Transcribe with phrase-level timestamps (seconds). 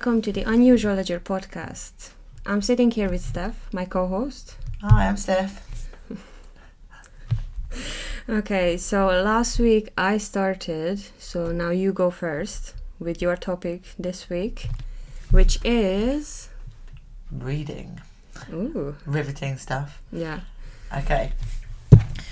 [0.00, 2.12] welcome to the Unusual Ledger podcast.
[2.46, 4.56] I'm sitting here with Steph, my co host.
[4.80, 5.62] Hi, I'm Steph.
[8.26, 14.30] Okay, so last week I started, so now you go first with your topic this
[14.30, 14.68] week,
[15.30, 16.48] which is.
[17.30, 18.00] Reading.
[18.54, 20.00] Ooh, Riveting stuff.
[20.10, 20.40] yeah,
[20.96, 21.32] Okay.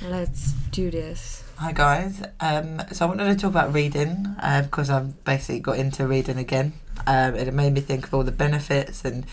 [0.09, 1.45] let's do this.
[1.57, 2.23] Hi, guys.
[2.41, 6.39] Um, so I wanted to talk about reading uh, because I've basically got into reading
[6.39, 6.73] again.
[7.07, 9.25] Um, it made me think of all the benefits and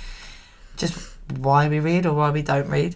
[0.77, 2.95] just why we read or why we don't read.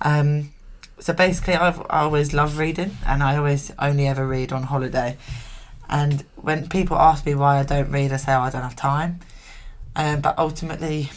[0.00, 0.52] Um,
[0.98, 5.16] so basically, I've I always love reading and I always only ever read on holiday.
[5.88, 8.76] And when people ask me why I don't read, I say, oh, I don't have
[8.76, 9.20] time.
[9.94, 11.10] Um, but ultimately,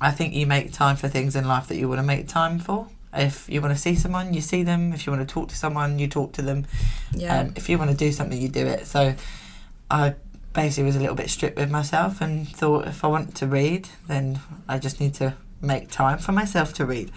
[0.00, 2.58] I think you make time for things in life that you want to make time
[2.58, 2.88] for.
[3.14, 4.92] If you want to see someone, you see them.
[4.92, 6.66] If you want to talk to someone, you talk to them.
[7.12, 7.40] Yeah.
[7.40, 8.86] Um, if you want to do something, you do it.
[8.86, 9.14] So
[9.90, 10.14] I
[10.56, 13.88] basically was a little bit strict with myself and thought if I want to read,
[14.08, 17.12] then I just need to make time for myself to read.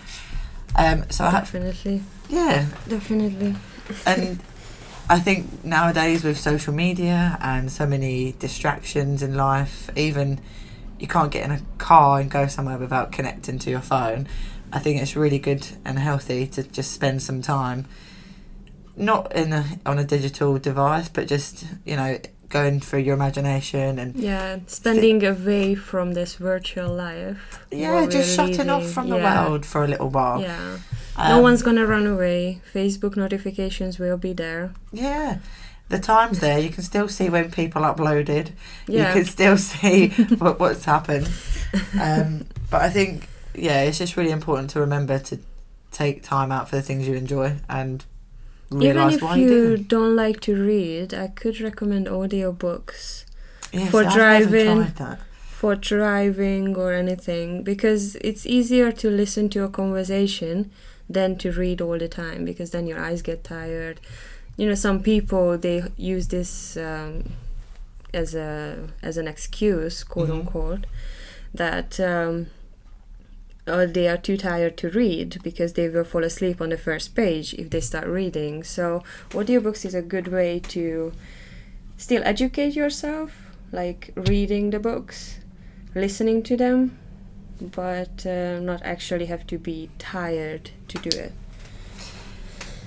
[0.76, 2.04] Um, so I definitely.
[2.30, 3.56] yeah, Definitely.
[4.06, 4.40] and
[5.10, 10.42] I think nowadays with social media and so many distractions in life, even
[11.00, 14.28] you can't get in a car and go somewhere without connecting to your phone.
[14.72, 17.86] I think it's really good and healthy to just spend some time,
[18.96, 24.00] not in a, on a digital device, but just you know going through your imagination
[24.00, 27.60] and Yeah, spending away from this virtual life.
[27.72, 28.94] yeah, just shutting off reading.
[28.94, 30.42] from the world for a little while.
[30.42, 30.78] Yeah.
[31.18, 32.62] no Um, one's gonna run away.
[32.74, 34.72] Facebook notifications will be there.
[34.92, 35.38] Yeah.
[35.90, 36.60] The time's there.
[36.60, 38.52] You can still see when people uploaded.
[38.88, 39.08] Yeah.
[39.08, 41.28] You can still see what, what's happened.
[42.00, 45.40] Um, but I think, yeah, it's just really important to remember to
[45.92, 48.06] take time out for the things you enjoy and
[48.72, 49.84] Even if you, do you them.
[49.84, 53.26] don't like to read, I could recommend audiobooks
[53.74, 54.94] Yes, for I've driving,
[55.50, 60.72] for driving or anything because it's easier to listen to a conversation
[61.10, 64.00] than to read all the time because then your eyes get tired.
[64.58, 67.24] You know, some people they use this um,
[68.14, 70.40] as a as an excuse, quote Mhm.
[70.40, 70.86] unquote,
[71.54, 72.48] that um,
[73.70, 77.16] or they are too tired to read because they will fall asleep on the first
[77.16, 78.64] page if they start reading.
[78.64, 81.14] So audiobooks is a good way to
[81.98, 85.40] still educate yourself, like reading the books,
[85.96, 86.98] listening to them,
[87.62, 91.34] but uh, not actually have to be tired to do it.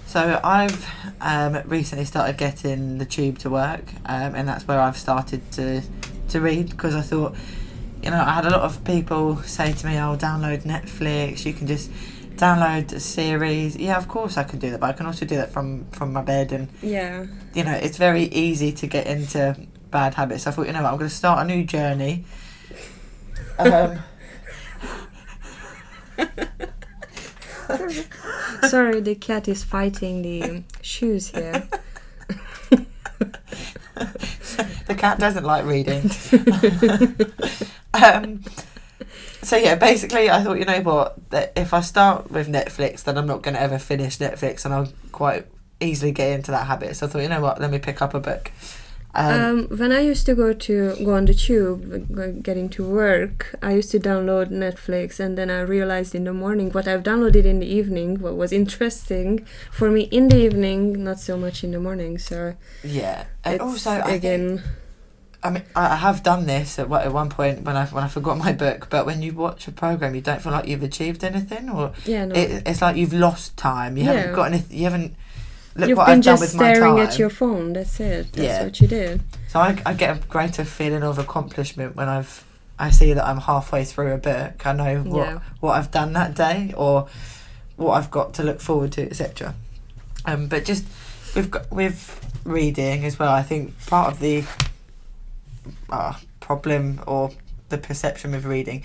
[0.07, 0.87] So I've
[1.23, 5.83] um, recently started getting the tube to work, um, and that's where I've started to
[6.29, 7.35] to read because I thought,
[8.03, 11.45] you know, I had a lot of people say to me, "Oh, download Netflix.
[11.45, 11.91] You can just
[12.37, 15.37] download a series." Yeah, of course I can do that, but I can also do
[15.37, 17.27] that from from my bed, and Yeah.
[17.55, 19.57] you know, it's very easy to get into
[19.91, 20.47] bad habits.
[20.47, 22.25] I thought, you know, what, I'm going to start a new journey.
[23.59, 23.99] Um,
[28.69, 31.69] Sorry, the cat is fighting the shoes here.
[34.87, 36.11] the cat doesn't like reading.
[37.95, 38.43] um,
[39.43, 43.19] so yeah, basically, I thought, you know what, that if I start with Netflix, then
[43.19, 45.47] I'm not going to ever finish Netflix, and I'll quite
[45.81, 46.97] easily get into that habit.
[46.97, 48.53] So I thought, you know what, let me pick up a book.
[49.15, 53.55] Um, Um, when I used to go to go on the tube, getting to work,
[53.61, 57.45] I used to download Netflix, and then I realized in the morning what I've downloaded
[57.45, 61.73] in the evening, what was interesting for me in the evening, not so much in
[61.73, 62.17] the morning.
[62.17, 64.63] So yeah, and also I think, again,
[65.45, 68.09] I mean, I have done this at, one- at one point when I when I
[68.09, 68.89] forgot my book.
[68.91, 72.27] But when you watch a program, you don't feel like you've achieved anything, or yeah,
[72.27, 73.97] no, it, it's like you've lost time.
[73.97, 74.13] You Yeah.
[74.13, 74.77] haven't got anything.
[74.79, 75.15] You haven't.
[75.75, 77.07] Look you've what been I've done just with my staring time.
[77.07, 77.73] at your phone.
[77.73, 78.33] That's it.
[78.35, 78.65] That's Yeah.
[78.65, 79.23] what you did.
[79.49, 82.45] So I, I get a greater feeling of accomplishment when I've
[82.79, 84.67] I see that I'm halfway through a book.
[84.67, 85.39] I know what Yeah.
[85.61, 87.09] what I've done that day or
[87.77, 89.55] what I've got to look forward to, etc.
[90.27, 90.85] Um, but just
[91.35, 94.45] with got- with reading as well, I think part of the
[95.93, 97.31] uh, problem or
[97.69, 98.83] the perception of reading.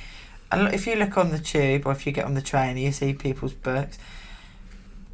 [0.52, 2.80] And If you look on the tube or if you get on the train and
[2.80, 3.98] you see people's books,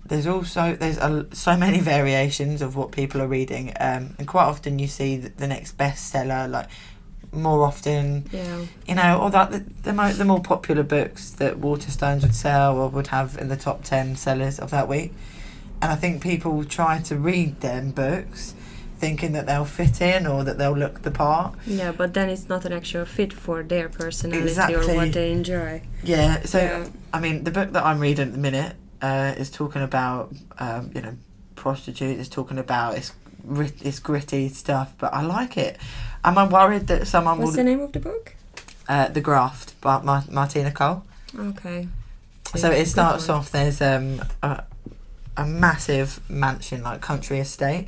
[0.05, 4.43] there's also there's a, so many variations of what people are reading, um, and quite
[4.45, 6.67] often you see the, the next bestseller like
[7.31, 8.65] more often Yeah.
[8.87, 12.77] you know, or that the, the, mo- the more popular books that Waterstones would sell
[12.77, 15.13] or would have in the top 10 sellers of that week.
[15.81, 18.53] And I think people try to read them books
[19.03, 21.49] thinking that they'll fit in or that they'll look the part.
[21.67, 25.81] Yeah, but then it's not an actual fit for their personality or what they enjoy.
[26.03, 26.87] Yeah, so Yeah.
[27.13, 30.91] I mean, the book that I'm reading at the minute uh, is talking about, um,
[30.95, 31.15] you know,
[31.55, 32.19] prostitutes.
[32.21, 33.11] It's talking about it's
[33.89, 35.77] it's gritty stuff, but I like it.
[36.23, 37.57] Am I worried that someone What's will?
[37.57, 38.35] the name of the book?
[38.87, 41.03] uh, The Graft by Mar- Martina Cole.
[41.37, 41.87] Okay.
[42.55, 43.37] So it starts one.
[43.39, 43.51] off.
[43.51, 44.63] There's um a,
[45.35, 47.87] a massive mansion, like country estate,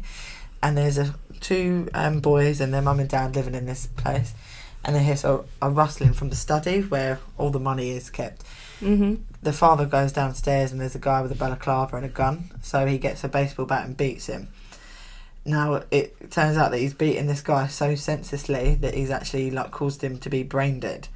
[0.65, 4.33] and there's a two um boys and their mum and dad living in this place,
[4.83, 8.43] and they hear so a rustling from the study where all the money is kept.
[8.81, 9.19] Mhm.
[9.41, 12.85] The father goes downstairs and there's a guy with a balaclava and a gun, so
[12.85, 14.47] he gets a baseball bat and beats him.
[15.45, 19.69] Now it turns out that he's beaten this guy so senselessly that he's actually like
[19.71, 21.07] caused him to be brain dead.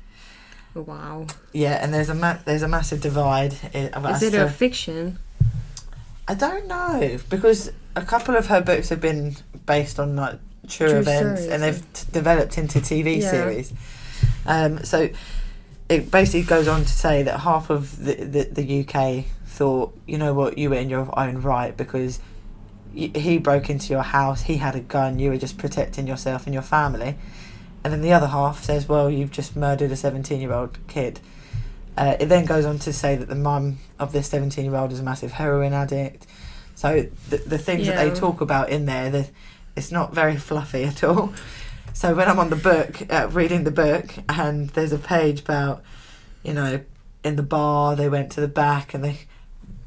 [0.76, 1.26] Wow.
[1.52, 3.56] Yeah, and there's a ma- there's a massive divide.
[3.74, 5.18] i- Is it to- a fiction?
[6.30, 9.36] I don't know because a couple of her books have been
[9.66, 13.32] based on like true, True events, stories, and they've t- developed into TV Yeah.
[13.32, 13.74] series.
[14.46, 15.10] Um, so
[15.90, 20.18] it basically goes on to say that half of the, the the UK thought, you
[20.20, 22.20] know what, you were in your own right because
[22.96, 26.46] y- he broke into your house, he had a gun, you were just protecting yourself
[26.46, 27.16] and your family.
[27.84, 31.20] And then the other half says, well, you've just murdered a 17 year old kid.
[32.00, 34.94] Uh, it then goes on to say that the mum of this 17 year old
[34.94, 36.26] is a massive heroin addict.
[36.76, 39.28] So the, the things that they talk about in there, the,
[39.76, 41.34] it's not very fluffy at all.
[41.94, 45.84] So when I'm on the book, uh, reading the book, and there's a page about,
[46.42, 46.80] you know,
[47.26, 49.18] in the bar, they went to the back and they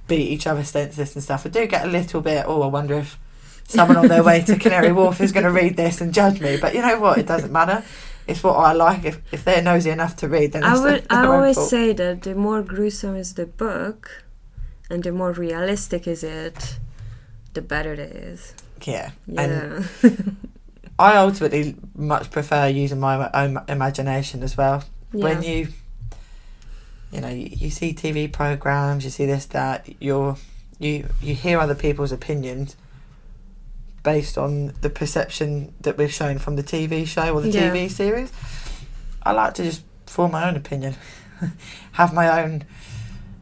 [0.06, 1.46] beat each other senseless and stuff.
[1.46, 3.18] I do get a little bit, oh, I wonder if
[3.66, 6.58] someone on their way to Canary Wharf is going to read this and judge me.
[6.58, 7.16] But you know what?
[7.16, 7.82] It doesn't matter.
[8.26, 9.04] It's what I like.
[9.04, 11.06] If, if they're nosy enough to read, then I would.
[11.10, 11.70] I always fault.
[11.70, 14.24] say that the more gruesome is the book,
[14.88, 16.78] and the more realistic is it,
[17.54, 18.54] the better it is.
[18.84, 19.10] Yeah.
[19.26, 19.82] Yeah.
[20.98, 24.84] I ultimately much prefer using my own imagination as well.
[25.12, 25.24] yeah.
[25.24, 25.68] When you,
[27.10, 30.36] you know, you, you see TV programs, you see this, that, you're,
[30.78, 32.76] you, you hear other people's opinions
[34.02, 37.70] based on the perception that we're shown from the TV show or the Yeah.
[37.70, 38.32] TV series.
[39.22, 40.96] I like to just form my own opinion,
[41.92, 42.64] have my own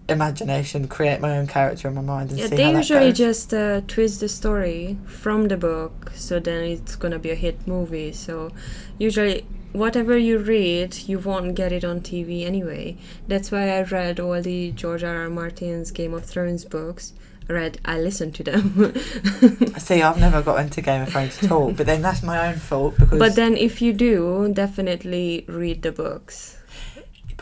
[0.09, 3.09] imagination, create my own character in my mind, and Yeah, see they how that usually
[3.11, 3.19] goes.
[3.19, 7.67] just uh, twist the story from the book, so then it's gonna be a hit
[7.67, 8.13] movie.
[8.13, 8.51] So
[8.99, 12.97] usually, whatever you read, you won't get it on TV anyway.
[13.29, 15.17] That's why I read all the George R.
[15.17, 15.31] R.
[15.31, 17.13] Martin's Game of Thrones books.
[17.49, 18.95] Read, I listened to them.
[19.79, 22.57] See, I've never got into Game of Thrones at all, but then that's my own
[22.59, 23.19] fault because.
[23.19, 26.57] but then, if you do, definitely read the books.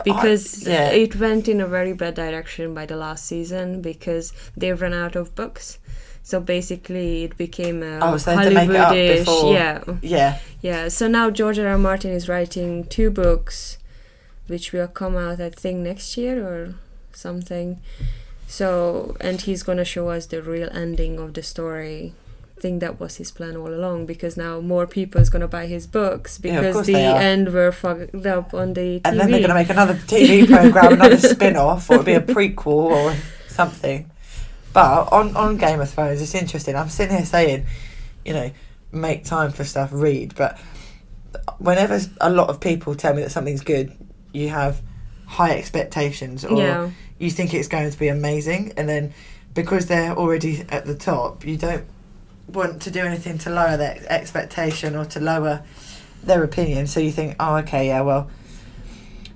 [0.03, 0.89] because I- yeah.
[0.89, 5.15] it went in a very bad direction by the last season because they ran out
[5.15, 5.77] of books.
[6.23, 9.53] So basically, it became a Oh, so they to make it up Hollywoodish.
[9.53, 10.87] Yeah, yeah, yeah.
[10.87, 11.67] So now George R.
[11.67, 11.77] R.
[11.77, 13.77] Martin is writing two books,
[14.47, 16.75] which will come out, I think, next year or
[17.13, 17.79] something.
[18.49, 22.15] So, and he's gonna show us the real ending of the story.
[22.57, 25.67] I think that was his plan all along because now more people is gonna buy
[25.67, 29.01] his books because course the end were fucked up on the TV.
[29.05, 32.13] and then they're going to make another TV program, another spin off, or it'll be
[32.15, 33.15] a prequel or
[33.47, 34.09] something.
[34.73, 36.75] But on, on Game of Thrones, it's interesting.
[36.75, 37.65] I'm sitting here saying,
[38.25, 38.51] you know,
[38.91, 40.35] make time for stuff, read.
[40.35, 40.59] But
[41.59, 43.95] whenever a lot of people tell me that something's good,
[44.33, 44.81] you have
[45.25, 46.89] high expectations or yeah.
[47.19, 48.73] You think it's going to be amazing.
[48.77, 49.13] And then
[49.53, 51.85] because they're already at the top, you don't
[52.47, 55.63] want to do anything to lower their expectation or to lower
[56.23, 56.87] their opinion.
[56.87, 58.29] So you think, oh, okay, yeah, well,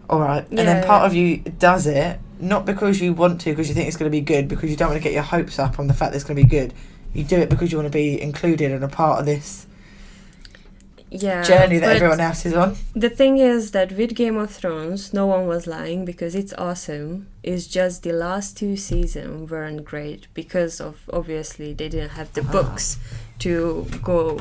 [0.09, 0.47] all right.
[0.49, 1.07] And then part yeah.
[1.07, 4.15] of you does it, not because you want to, because you think it's going to
[4.15, 6.15] be good, because you don't want to get your hopes up on the fact that
[6.15, 6.73] it's going to be good.
[7.13, 9.67] You do it because you want to be included and a part of this
[11.13, 12.75] yeah, journey that everyone else is on.
[12.95, 17.27] The thing is that with Game of Thrones, no one was lying because it's awesome.
[17.43, 22.41] It's just the last two seasons weren't great because of obviously they didn't have the
[22.41, 22.51] Ah.
[22.51, 22.97] books
[23.39, 24.39] to go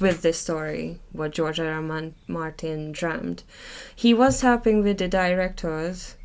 [0.00, 1.66] with the story what George R.
[1.80, 2.10] R.
[2.26, 3.42] Martin dreamed.
[3.94, 6.16] He was helping with the directors,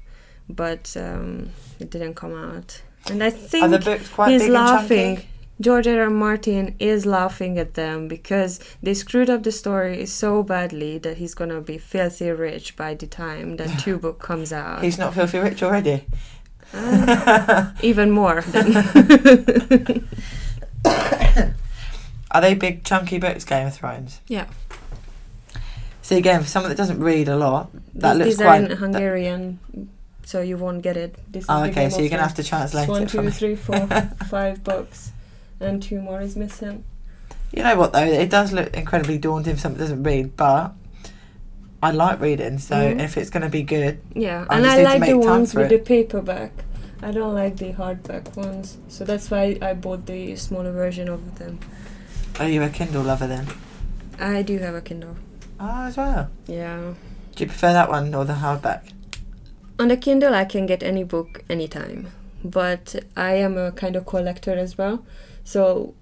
[0.47, 1.49] but um,
[1.79, 2.81] it didn't come out.
[3.09, 4.99] And I think Are the books quite he's big laughing.
[5.09, 5.29] and chunky?
[5.63, 6.01] George R.
[6.01, 6.09] R.
[6.09, 11.33] Martin is laughing at them because they screwed up the story so badly that he's
[11.33, 14.83] gonna be filthy rich by the time that two book comes out.
[14.83, 16.05] He's not filthy rich already.
[16.73, 18.43] Uh, even more.
[22.31, 24.19] Are they big chunky books, Game of Thrones?
[24.27, 24.47] yeah,
[26.01, 28.61] See again, for someone that doesn't read a lot, that these, looks these are quite.
[28.63, 29.59] in that- Hungarian,
[30.25, 31.15] so you won't get it.
[31.31, 33.31] This is oh, okay, so you're gonna have to translate One, it for me.
[33.31, 33.87] three, four,
[34.27, 35.11] five books,
[35.63, 36.83] and two more is missing.
[37.51, 38.03] You know what though?
[38.05, 40.73] It does look incredibly daunting someone that doesn't read, but
[41.81, 42.99] I like reading, so Mhm.
[43.01, 45.69] if it's going to be good, Yeah, I and I like the ones with it.
[45.69, 46.51] the paperback.
[47.01, 51.37] I don't like the hardback ones, so that's why I bought the smaller version of
[51.39, 51.59] them.
[52.39, 53.45] are you a Kindle lover then?
[54.19, 55.15] I do have a Kindle.
[55.59, 56.29] Oh, as well.
[56.47, 56.93] Yeah.
[57.35, 58.81] Do you prefer that one or the hardback?
[59.77, 62.07] On the Kindle, I can get any book anytime,
[62.43, 65.05] but I am a kind of collector as well.
[65.43, 65.93] So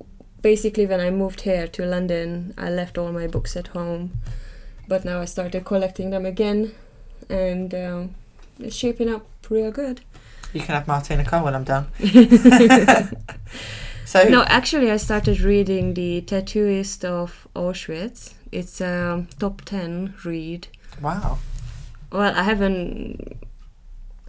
[0.42, 4.12] basically, when I moved here to London, I left all my books at home,
[4.88, 6.74] but now I started collecting them again,
[7.30, 8.16] and um,
[8.60, 10.02] it's shaping up real good.
[10.54, 11.88] You can have Martina Cole when I'm done.
[14.06, 18.34] so No, actually, I started reading The Tattooist of Auschwitz.
[18.52, 20.68] It's a top 10 read.
[21.02, 21.38] wow.
[22.12, 23.38] Well, I haven't.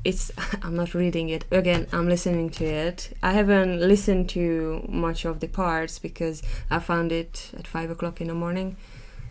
[0.04, 0.30] It's.
[0.62, 1.44] I'm not reading it.
[1.50, 3.16] Again, I'm listening to it.
[3.22, 8.20] I haven't listened to much of the parts because I found it at 5 o'clock
[8.20, 8.76] in the morning.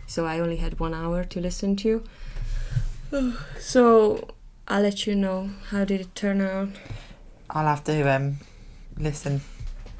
[0.06, 2.02] So I only had one hour to listen to.
[3.58, 4.28] So
[4.68, 5.50] I'll let you know.
[5.70, 6.68] How did it turn out?
[7.50, 8.38] I'll have to um
[8.96, 9.42] listen.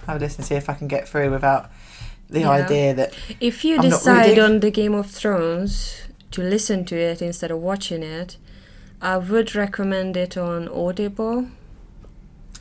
[0.09, 1.71] I'll listen, to see if I can get through without
[2.31, 2.51] the Yeah.
[2.51, 7.21] idea that If you I'm decide on the Game of Thrones to listen to it
[7.23, 8.37] instead of watching it,
[9.03, 11.49] I would recommend it on Audible.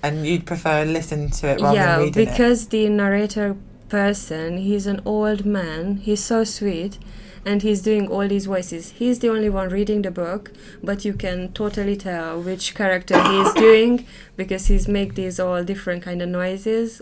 [0.03, 2.31] and you'd prefer listen to it rather yeah, than reading it.
[2.31, 3.55] because the narrator
[3.89, 5.97] person, he's an old man.
[5.97, 6.97] He's so sweet.
[7.43, 8.91] And he's doing all these voices.
[8.91, 10.51] He's the only one reading the book,
[10.83, 14.05] but you can totally tell which character he's doing
[14.37, 17.01] because he's make these all different kind of noises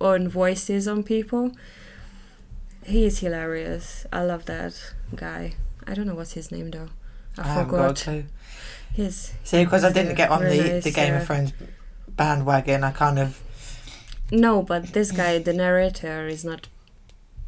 [0.00, 1.52] on voices on people.
[2.84, 4.04] He's hilarious.
[4.12, 5.54] I love that guy.
[5.86, 6.88] I don't know what's his name though.
[7.36, 8.24] I, I haven't got a forgot.
[8.98, 11.52] His See, because I didn't uh, get on the, the Game uh, of Thrones
[12.08, 13.40] bandwagon, I kind of
[14.30, 16.68] no, but this guy, the narrator, is not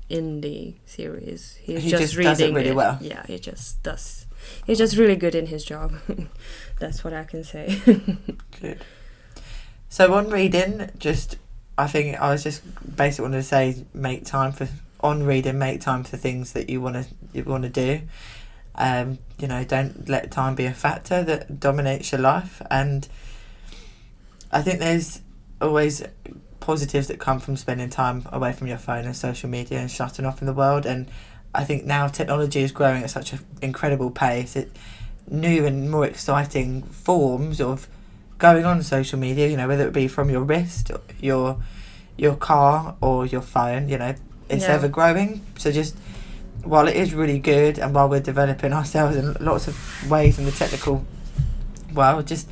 [0.09, 1.59] in the series.
[1.61, 2.99] He's He just, just reading does it really well.
[3.00, 4.26] Yeah, he just does.
[4.66, 5.95] He's just really good in his job.
[6.78, 7.78] That's what I can say.
[8.61, 8.83] Good.
[9.90, 11.37] So on reading, just
[11.76, 12.62] I think I was just
[12.97, 14.69] basically wanted to say make time for
[15.00, 18.00] on reading, make time for things that you want to you want to do.
[18.80, 22.62] Um, you know, don't let time be a factor that dominates your life.
[22.70, 23.06] And
[24.50, 25.20] I think there's
[25.60, 26.02] always
[26.60, 30.25] positives that come from spending time away from your phone and social media and shutting
[30.25, 30.87] off from the world.
[30.87, 31.10] And
[31.54, 34.56] I think now technology is growing at such an incredible pace.
[34.56, 34.75] It
[35.28, 37.87] new and more exciting forms of
[38.38, 41.62] going on social media, you know, whether it be from your wrist, your
[42.16, 44.14] your car or your phone, you know,
[44.49, 44.75] it's Yeah.
[44.75, 45.42] ever growing.
[45.58, 45.96] So just
[46.64, 50.45] while it is really good and while we're developing ourselves in lots of ways in
[50.45, 51.05] the technical
[51.95, 52.49] world, just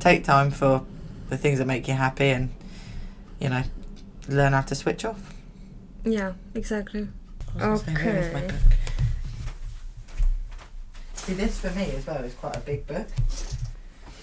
[0.00, 0.84] take time for
[1.28, 2.50] the things that make you happy and,
[3.40, 3.62] you know,
[4.28, 5.34] learn how to switch off.
[6.04, 7.08] yeah, exactly.
[7.58, 8.58] I say, where is my Okay.
[11.14, 13.08] See, this for me as well is quite a big book.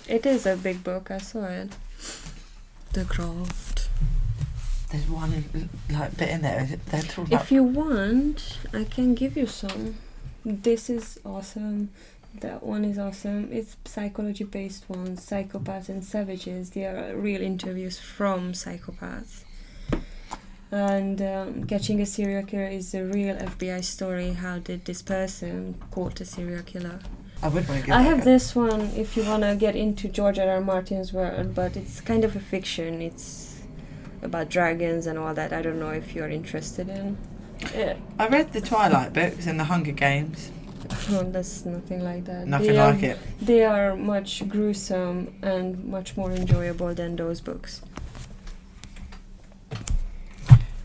[0.08, 1.12] It is a big book.
[1.12, 1.76] I saw it.
[2.94, 3.73] The Graft.
[4.94, 6.70] There's one like bit in there.
[6.92, 9.96] They're talking about If you want, I can give you some.
[10.46, 11.90] This is awesome.
[12.42, 13.50] That one is awesome.
[13.52, 16.70] It's psychology based ones, psychopaths and savages.
[16.70, 19.46] They are real interviews from psychopaths.
[20.70, 24.34] And um, catching a serial killer is a real FBI story.
[24.34, 27.00] How did this person caught a serial killer?
[27.42, 30.08] I would want to give I have this one if you want to get into
[30.08, 30.50] George R.
[30.50, 30.62] R.
[30.62, 33.02] Martin's world, but it's kind of a fiction.
[33.02, 33.53] It's
[34.24, 35.54] about dragons and all that.
[35.54, 37.18] I don't know if you're interested in.
[37.76, 37.96] Yeah.
[38.20, 40.52] I read the Twilight books and the Hunger Games.
[41.10, 42.48] Oh, that's nothing like that.
[42.48, 43.20] Nothing they like are, it.
[43.42, 47.82] They are much gruesome and much more enjoyable than those books.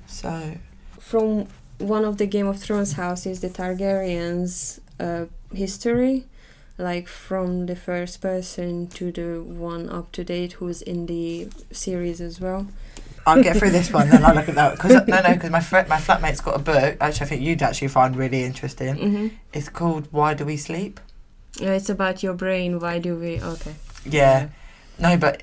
[0.06, 0.54] So
[0.98, 1.46] From
[1.78, 6.26] one of the Game of Thrones houses, the Targaryens' uh, history,
[6.76, 12.20] like from the first person to the one up to date who's in the series
[12.20, 12.66] as well.
[13.28, 14.78] I'll get through this one, then I'll look at that.
[14.78, 16.96] Cause, no, no, because my fr- my flatmate's got a book.
[17.00, 18.96] Actually, I think you'd actually find really interesting.
[18.96, 19.26] Mm-hmm.
[19.52, 20.98] It's called Why Do We Sleep?
[21.60, 22.80] Yeah, it's about your brain.
[22.80, 23.40] Why do we?
[23.40, 23.74] Okay.
[24.04, 24.48] Yeah.
[24.98, 25.42] No, but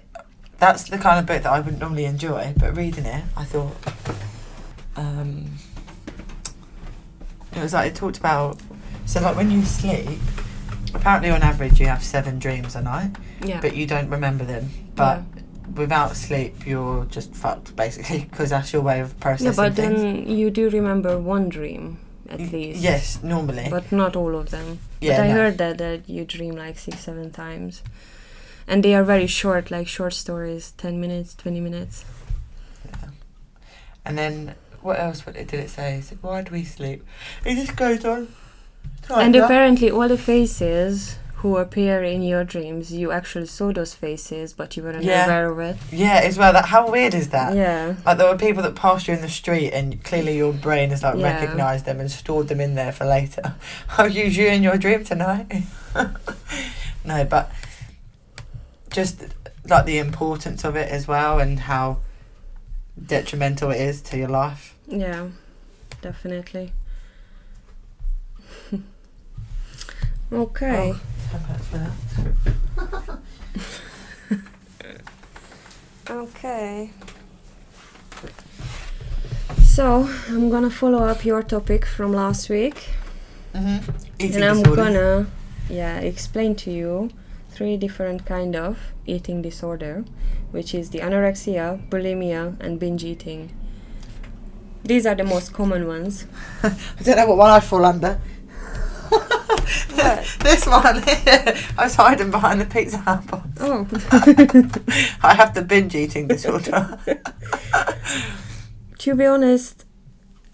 [0.60, 2.54] that's the kind of book that I would normally enjoy.
[2.58, 3.76] But reading it, I thought
[4.96, 5.46] um,
[7.56, 8.60] it was like it talked about.
[9.06, 10.20] So, like when you sleep,
[10.94, 13.12] apparently on average you have seven dreams a night,
[13.44, 13.62] Yeah.
[13.62, 14.70] but you don't remember them.
[14.96, 15.22] But
[15.74, 19.48] without sleep, you're just fucked basically because that's your way of processing.
[19.48, 20.02] yeah, but things.
[20.02, 21.98] then you do remember one dream
[22.30, 22.82] at Y- least.
[22.82, 23.68] Yes, normally.
[23.70, 24.80] But not all of them.
[25.02, 25.34] yeah, but I no.
[25.34, 27.82] heard that that you dream like six, seven times,
[28.68, 32.06] and they are very short, like short stories, ten minutes, twenty minutes.
[32.86, 33.10] Yeah.
[34.06, 35.26] And then what else?
[35.26, 35.96] What did it say?
[35.98, 37.04] It said, Why do we sleep?
[37.44, 38.28] It just goes on.
[39.10, 39.44] Like and that.
[39.46, 44.76] apparently, all the faces who appear in your dreams, you actually saw those faces, but
[44.76, 45.26] you weren't Yeah.
[45.26, 45.78] aware of it.
[45.92, 46.52] Yeah, as well.
[46.52, 47.56] That how weird is that?
[47.56, 47.94] Yeah.
[48.04, 51.04] Like there were people that passed you in the street, and clearly your brain has
[51.04, 51.34] like Yeah.
[51.40, 53.54] recognised them and stored them in there for later.
[53.96, 55.46] I'll use you in your dream tonight.
[57.06, 57.52] no, but
[58.90, 59.26] just
[59.70, 62.00] like the importance of it as well, and how
[62.98, 64.74] detrimental it is to your life.
[64.88, 65.28] Yeah,
[66.02, 66.74] definitely.
[70.34, 70.94] okay.
[70.96, 71.00] Oh,
[71.32, 73.20] how much?
[76.10, 76.92] Okay.
[79.64, 82.90] So I'm gonna follow up your topic from last week,
[83.54, 83.82] Mhm.
[84.20, 84.76] And I'm disorders.
[84.76, 85.26] gonna,
[85.70, 87.10] yeah, explain to you
[87.50, 90.04] three different kind of eating disorder,
[90.52, 93.52] which is the anorexia, bulimia, and binge eating.
[94.84, 96.26] These are the most common ones.
[96.64, 96.70] I
[97.04, 98.20] don't know what one I fall under.
[100.40, 101.56] This one here.
[101.78, 103.48] I was hiding behind the pizza hut box.
[103.60, 103.88] Oh.
[105.24, 107.00] I have the binge eating disorder.
[109.00, 109.86] to be honest,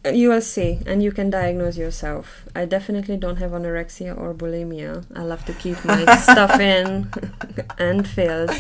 [0.06, 2.46] you will see, and you can diagnose yourself.
[2.56, 5.06] I definitely don't have anorexia or bulimia.
[5.16, 7.12] I love to keep my stuff in
[7.78, 8.52] and filled.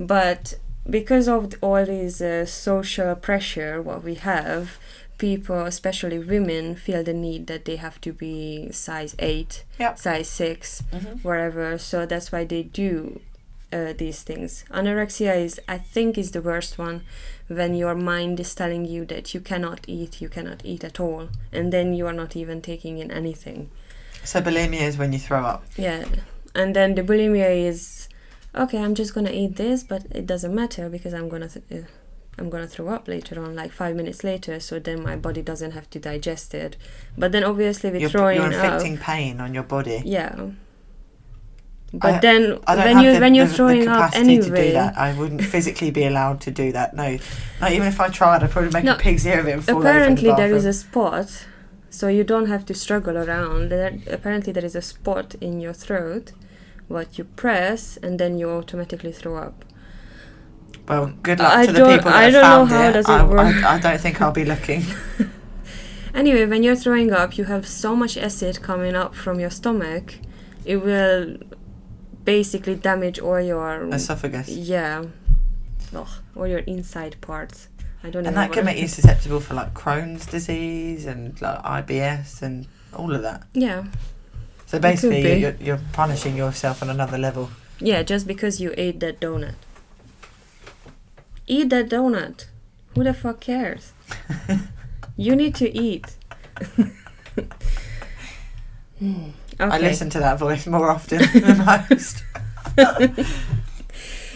[0.00, 0.54] But
[0.90, 4.78] because of all these uh, social pressure, what we have,
[5.22, 9.98] people, especially women, feel the need that they have to be size 8, Yep.
[10.06, 11.22] size 6, Mhm.
[11.26, 11.78] wherever.
[11.78, 13.20] So that's why they do
[13.74, 14.64] uh, these things.
[14.78, 16.98] Anorexia is, I think, is the worst one
[17.48, 21.28] when your mind is telling you that you cannot eat, you cannot eat at all,
[21.56, 23.70] and then you are not even taking in anything.
[24.24, 25.60] So bulimia is when you throw up.
[25.78, 26.04] Yeah,
[26.54, 28.08] and then the bulimia is,
[28.54, 31.48] okay, I'm just gonna eat this, but it doesn't matter because I'm gonna.
[31.48, 31.86] Th- uh,
[32.38, 35.72] I'm gonna throw up later on, like five minutes later, so then my body doesn't
[35.72, 36.76] have to digest it.
[37.16, 40.02] But then obviously with You're, throwing you're up, inflicting pain on your body.
[40.04, 40.34] yeah.
[41.94, 44.42] But I- then I when you the, when you're the- the throwing up capacity to
[44.44, 44.96] anyway, do that.
[44.96, 46.94] I wouldn't physically be allowed to do that.
[46.96, 47.18] No,
[47.60, 50.30] not even if I tried, I'd probably make No, a pig's ear of it apparently
[50.30, 51.44] the there is a spot,
[51.90, 53.68] so you don't have to struggle around.
[53.70, 56.32] There, apparently there is a spot in your throat,
[56.88, 59.66] what you press, and then you automatically throw up.
[60.88, 62.92] Well, good luck I to the don't- people that I don't know found how it.
[62.92, 63.64] does it I, work.
[63.64, 64.82] I, I don't think I'll be looking.
[66.14, 70.16] Anyway, when you're throwing up, you have so much acid coming up from your stomach,
[70.66, 71.38] it will
[72.24, 74.48] basically damage all your Esophagus.
[74.48, 75.04] yeah,
[75.96, 76.06] Ugh,
[76.36, 77.68] all your inside parts.
[78.04, 78.28] I don't know.
[78.28, 83.14] And that can make you susceptible for like Crohn's disease and like IBS and all
[83.14, 83.44] of that.
[83.54, 83.84] yeah
[84.66, 87.48] So basically, you're, you're, you're punishing yourself on another level.
[87.80, 89.54] yeah just because you ate that donut.
[91.46, 92.46] Eat that donut.
[92.94, 93.92] Who the fuck cares?
[95.16, 96.16] you need to eat.
[98.98, 102.24] Hmm, I listen to that voice more often than most.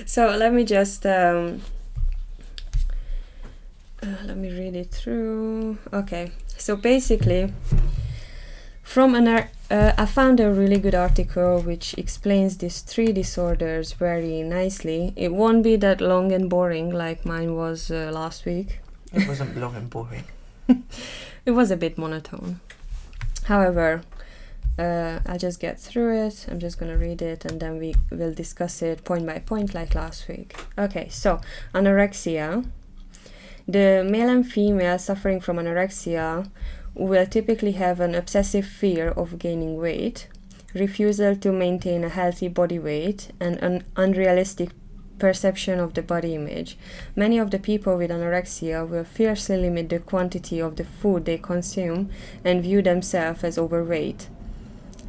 [0.06, 1.62] So let me just um,
[4.02, 5.78] uh, let me read it through.
[5.92, 7.52] Okay, so basically,
[8.82, 9.26] from an
[9.70, 15.12] uh, I found a really good article which explains these three disorders very nicely.
[15.16, 18.80] It won't be that long and boring like mine was uh, last week.
[19.12, 20.24] It wasn't long and boring.
[21.46, 22.58] It was a bit monotone.
[23.44, 24.02] However,
[24.78, 26.46] uh, I'll just get through it.
[26.50, 29.94] I'm just gonna read it and then we will discuss it point by point like
[29.94, 30.56] last week.
[30.76, 31.40] Okay, so
[31.72, 32.66] anorexia.
[33.68, 36.48] The male and female suffering from anorexia
[36.96, 40.28] will typically have an obsessive fear of gaining weight,
[40.74, 44.70] refusal to maintain a healthy body weight, and an unrealistic
[45.18, 46.76] perception of the body image.
[47.14, 51.38] Many of the people with anorexia will fiercely limit the quantity of the food they
[51.38, 52.10] consume
[52.44, 54.28] and view themselves as overweight.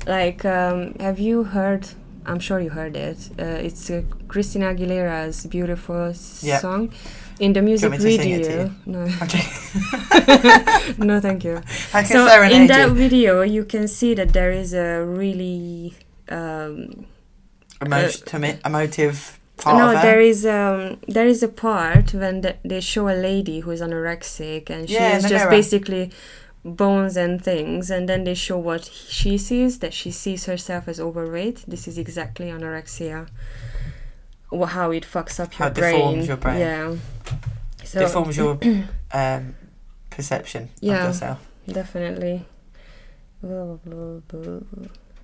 [0.05, 1.89] Like, um, have you heard?
[2.25, 3.29] I'm sure you heard it.
[3.39, 6.93] Uh, it's uh, Christina Aguilera's beautiful song.
[7.39, 9.27] In the music me to sing it to video, no, I'm
[10.97, 11.61] no, thank you.
[12.03, 15.93] So in that video, you can see that there is a really
[16.29, 17.05] um,
[17.81, 23.07] Emotion, emotive part no, there is um there is a part when the, they show
[23.09, 26.11] a lady who is anorexic and she Yeah, is just basically
[26.63, 30.99] bones and things, and then they show what she sees that she sees herself as
[30.99, 31.63] overweight.
[31.67, 33.27] This is exactly anorexia.
[34.51, 35.95] How it fucks up your How it brain.
[35.95, 36.59] deforms your brain.
[36.59, 36.95] Yeah.
[37.83, 38.59] So Deforms your
[39.13, 39.55] um,
[40.09, 41.01] perception Yeah.
[41.01, 41.39] of yourself.
[41.67, 42.45] definitely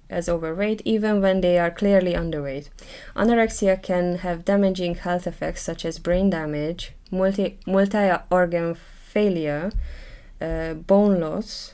[0.09, 2.69] as overweight even when they are clearly underweight.
[3.15, 9.71] Anorexia can have damaging health effects such as brain damage, multi multi-organ failure,
[10.41, 11.73] uh, bone loss.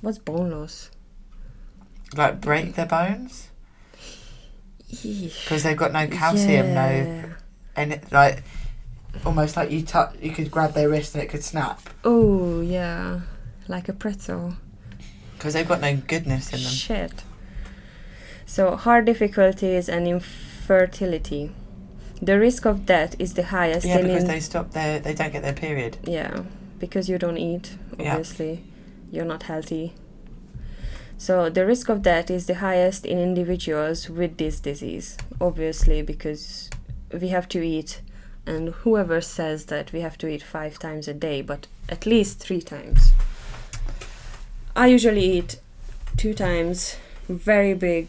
[0.00, 0.90] What's bone loss?
[2.16, 3.49] Like break their bones.
[4.90, 7.24] Because they've got no calcium, no,
[7.76, 8.42] and it, like
[9.24, 13.20] almost like you touch, you could grab their wrist and it could snap Oh yeah,
[13.68, 14.54] like a pretzel.
[15.36, 16.72] because they've got no goodness in them.
[16.72, 17.22] Shit.
[18.46, 21.52] So, heart difficulties and infertility.
[22.20, 25.42] The risk of death is the highest Yeah, because they stop their, they don't get
[25.42, 25.96] their period.
[26.02, 26.42] yeah,
[26.78, 28.10] because you don't eat, Yeah.
[28.12, 28.64] obviously.
[29.12, 29.94] You're not healthy.
[31.20, 36.70] So the risk of death is the highest in individuals with this disease, obviously, because
[37.12, 38.00] we have to eat,
[38.46, 42.38] and whoever says that we have to eat five times a day, but at least
[42.38, 43.12] three times.
[44.74, 45.60] I usually eat
[46.16, 46.96] two times
[47.28, 48.08] very big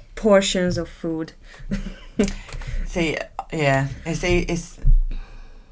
[0.16, 1.34] portions of food.
[2.86, 3.16] See,
[3.52, 4.80] yeah, it's it's.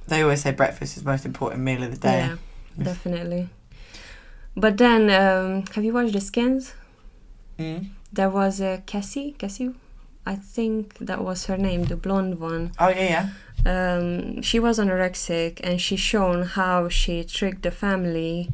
[0.07, 2.18] They always say breakfast is the most important meal of the day.
[2.18, 2.37] Yeah,
[2.81, 3.49] definitely.
[4.56, 6.74] But then, um, have you watched The Skins?
[7.58, 7.88] Mm.
[8.12, 9.74] There was a Cassie, Cassie,
[10.26, 12.72] I think that was her name, the blonde one.
[12.80, 13.30] Oh yeah,
[13.64, 13.94] yeah.
[13.96, 18.50] Um, she was anorexic, and she shown how she tricked the family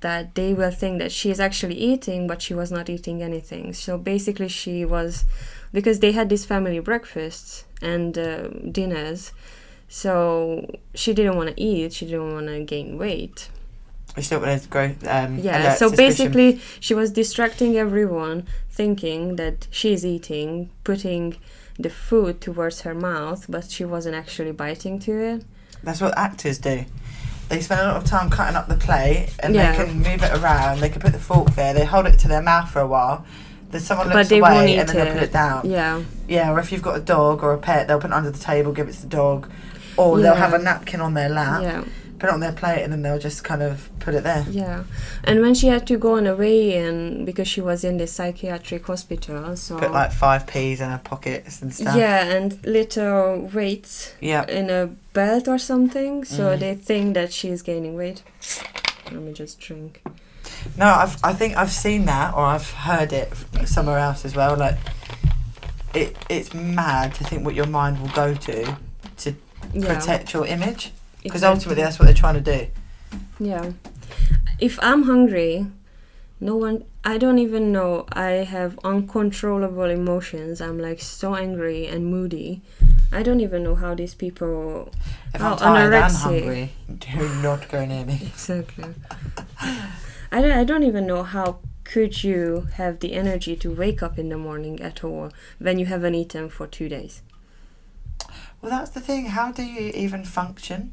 [0.00, 3.72] that they will think that she is actually eating, but she was not eating anything.
[3.72, 5.24] So basically, she was
[5.72, 9.32] because they had these family breakfasts and uh, dinners.
[9.88, 11.94] So she didn't want to eat.
[11.94, 13.48] She didn't want to gain weight.
[14.16, 14.94] We still want to grow.
[15.08, 15.96] Um, Yeah, so suspicion.
[15.96, 21.36] basically, she was distracting everyone, thinking that she's eating, putting
[21.78, 25.44] the food towards her mouth, but she wasn't actually biting to it.
[25.82, 26.84] that's what actors do.
[27.48, 29.72] They spend a lot of time cutting up the plate, and Yeah.
[29.72, 30.80] they can move it around.
[30.80, 31.72] They can put the fork there.
[31.72, 33.24] They hold it to their mouth for a while.
[33.70, 35.62] Then someone looks they away, and then they'll put it down.
[35.70, 38.30] Yeah, Yeah, or if you've got a dog or a pet, they'll put it under
[38.30, 39.48] the table, give it to the dog,
[39.96, 41.84] or they'll have a napkin on their lap, yeah,
[42.20, 44.44] put it on their plate, and then they'll just kind of put it there.
[44.50, 44.84] yeah.
[45.24, 48.86] And when she had to go on a weigh-in because she was in the psychiatric
[48.86, 51.96] hospital, so Put like five peas in her pockets and stuff.
[51.96, 54.44] yeah, and little weights Yeah.
[54.46, 56.60] in a belt or something, so Mhm.
[56.60, 58.22] they think that she's gaining weight.
[59.10, 60.02] Let me just drink.
[60.76, 63.32] No, I've, I think I've seen that or I've heard it
[63.64, 64.56] somewhere else as well.
[64.56, 64.76] Like,
[65.94, 68.76] it it's mad to think what your mind will go to
[69.18, 69.34] to
[69.72, 71.54] Yeah, protect your image because exactly.
[71.56, 72.66] ultimately that's what they're trying to do.
[73.38, 73.72] Yeah.
[74.58, 75.66] If I'm hungry,
[76.40, 80.60] no one I don't even know I have uncontrollable emotions.
[80.60, 82.62] I'm like so angry and moody.
[83.12, 84.92] I don't even know how these people
[85.34, 86.20] If I'm tired and anorexia.
[86.20, 88.20] hungry, do not go near me.
[88.22, 88.94] exactly.
[90.32, 94.16] I don't, I don't even know how could you have the energy to wake up
[94.18, 97.22] in the morning at all when you haven't eaten for 2 days.
[98.62, 99.26] Well, that's the thing.
[99.26, 100.92] How do you even function?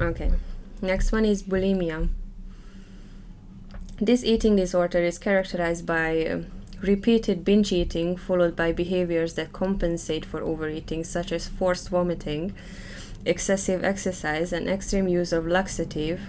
[0.00, 0.30] Okay.
[0.80, 2.08] Next one is bulimia.
[4.00, 6.46] This eating disorder is characterized by um,
[6.80, 12.54] repeated binge eating followed by behaviors that compensate for overeating, such as forced vomiting,
[13.24, 16.20] excessive exercise, and extreme use of laxative.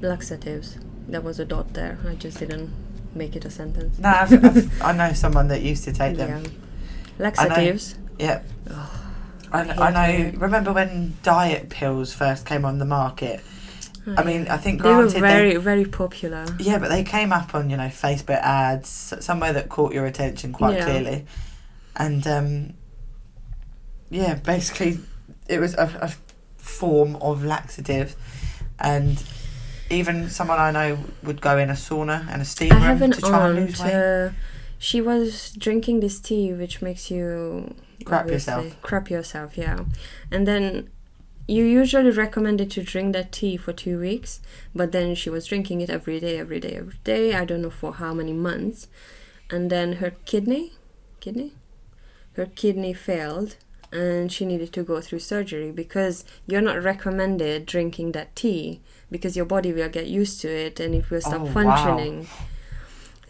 [0.00, 0.78] Laxatives.
[1.06, 1.98] That was a dot there.
[2.08, 2.72] I just didn't
[3.14, 4.00] make it a sentence.
[4.00, 6.44] No, I've, I've, I know someone that used to take them.
[7.18, 7.26] Yeah.
[7.26, 7.96] Laxatives.
[8.18, 8.40] Yeah.
[9.52, 10.38] I, know.
[10.38, 13.42] Remember when diet pills first came on the market?
[14.16, 16.44] I mean, I think they were granted very, very popular.
[16.58, 20.52] Yeah, but they came up on you know Facebook ads somewhere that caught your attention
[20.52, 20.84] quite Yeah.
[20.84, 21.26] clearly,
[21.94, 22.74] and um,
[24.10, 24.98] yeah, basically
[25.48, 26.12] it was a, a
[26.60, 28.16] form of laxative,
[28.80, 29.22] and
[29.88, 33.20] even someone I know would go in a sauna and a steam I room to
[33.20, 33.94] try and lose weight.
[33.94, 34.30] Uh,
[34.78, 38.82] she was drinking this tea, which makes you Crap obviously- yourself.
[38.82, 39.84] Crap yourself, yeah.
[40.30, 40.90] And then
[41.46, 44.40] you usually recommended to drink that tea for two weeks,
[44.74, 47.34] but then she was drinking it every day, every day, every day.
[47.34, 48.88] I don't know for how many months,
[49.50, 50.72] and then her kidney,
[51.20, 51.52] kidney,
[52.34, 53.56] her kidney failed.
[53.94, 59.36] And she needed to go through surgery because you're not recommended drinking that tea because
[59.36, 62.24] your body will get used to it and it will stop Oh, wow.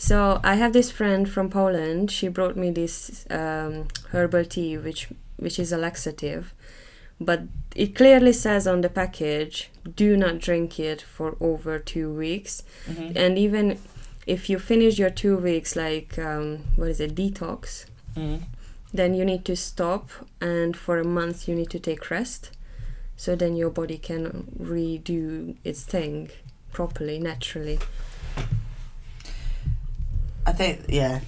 [0.09, 2.11] So I have this friend from Poland.
[2.11, 6.53] She brought me this um, herbal tea, which which is a laxative,
[7.21, 7.41] but
[7.77, 13.13] it clearly says on the package, "Do not drink it for over two weeks." Mhm.
[13.17, 13.79] And even
[14.27, 17.87] if you finish your two weeks, like um, what is it, detox,
[18.17, 18.41] Mhm.
[18.93, 20.11] then you need to stop,
[20.41, 22.51] and for a month you need to take rest,
[23.17, 26.31] so then your body can redo its thing
[26.73, 27.79] properly, naturally.
[30.47, 31.21] I think yeah.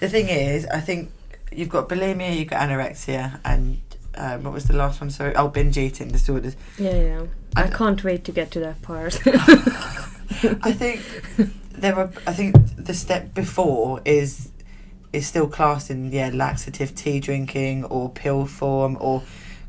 [0.00, 1.10] The thing is, I think
[1.52, 3.80] you've got bulimia, you've got anorexia, and
[4.14, 5.10] um, what was the last one?
[5.10, 6.56] Sorry, oh, binge eating disorders.
[6.78, 7.26] Yeah, yeah.
[7.56, 9.20] I, I- can't wait to get to that part.
[9.26, 11.02] I think
[11.72, 12.10] there were.
[12.26, 14.50] I think the step before is
[15.12, 19.22] is still classed in yeah laxative tea drinking or pill form or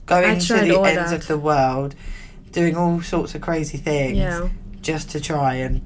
[0.06, 1.14] going to the ends that.
[1.14, 1.96] of the world,
[2.52, 4.50] doing all sorts of crazy things yeah.
[4.82, 5.82] just to try and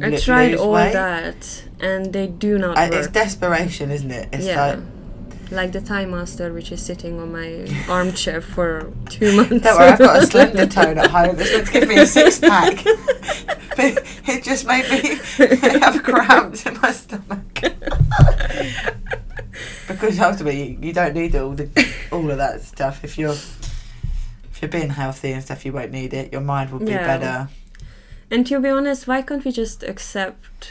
[0.00, 0.92] I tried all weight.
[0.92, 4.28] that and they do not I, it's desperation, isn't it?
[4.32, 4.66] It's yeah.
[4.66, 4.78] like
[5.50, 9.50] like the thigh master, which is sitting on my armchair for two months.
[9.64, 11.36] Don't worry, I've got a slender tone at home.
[11.38, 12.82] It's meant to give me a six pack.
[13.76, 15.18] but it just made me
[15.78, 17.62] have cramps in my stomach.
[19.88, 21.68] because ultimately, you, you don't need all the
[22.10, 23.04] all of that stuff.
[23.04, 26.32] If you're if you're being healthy and stuff, you won't need it.
[26.32, 27.18] Your mind will be Yeah.
[27.18, 27.48] better.
[28.32, 30.70] And to be honest, why can't we just accept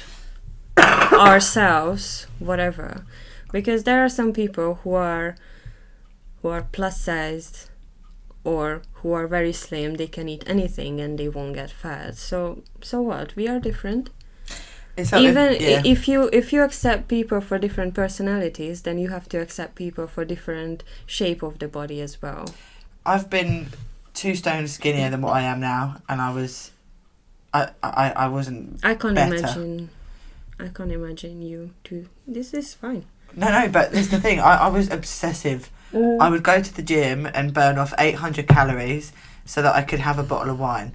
[0.77, 3.05] ourselves, whatever?
[3.51, 5.35] Because there are some people who are
[6.41, 7.69] who are plus sized
[8.43, 12.17] or who are very slim, they can eat anything and they won't get fat.
[12.17, 13.35] So so what?
[13.35, 14.09] We are different.
[14.97, 15.81] Even yeah.
[15.85, 20.07] if you if you accept people for different personalities, then you have to accept people
[20.07, 22.45] for different shape of the body as well.
[23.05, 23.67] I've been
[24.13, 26.71] two stones skinnier than what I am now, and I was,
[27.53, 28.79] I I, I wasn't.
[28.83, 29.35] I can't Better.
[29.35, 29.89] imagine
[30.59, 33.05] I can't imagine you to this is fine.
[33.35, 34.39] No, no, but is the thing.
[34.39, 35.69] I, I was obsessive.
[35.93, 36.19] Mm.
[36.21, 39.13] I would go to the gym and burn off 800 calories
[39.45, 40.93] so that I could have a bottle of wine.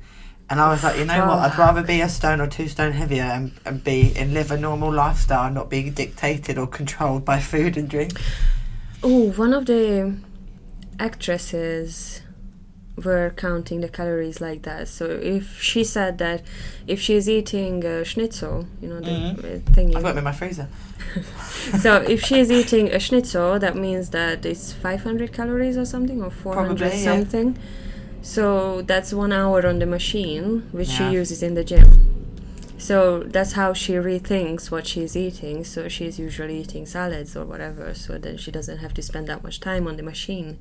[0.49, 1.39] And I was like, you know what?
[1.39, 4.57] I'd rather be a stone or two stone heavier and, and be and live a
[4.57, 8.13] normal lifestyle, not being dictated or controlled by food and drink.
[9.03, 10.17] Oh, one of the
[11.01, 12.23] actresses
[13.05, 14.89] were counting the calories like that.
[14.89, 16.43] So if she said that
[16.87, 19.39] if she's eating uh, schnitzel, you know the Mhm.
[19.39, 19.97] uh, thingy.
[19.97, 20.69] I've got in my freezer.
[21.81, 26.31] so if she's eating a schnitzel, that means that it's 500 calories or something, or
[26.31, 27.05] 400 Probably, yeah.
[27.05, 27.59] something.
[28.23, 31.11] So that's one hour on the machine, which Yeah.
[31.11, 31.89] she uses in the gym.
[32.79, 35.65] So that's how she rethinks what she's eating.
[35.65, 39.43] So she's usually eating salads or whatever, so that she doesn't have to spend that
[39.43, 40.59] much time on the machine.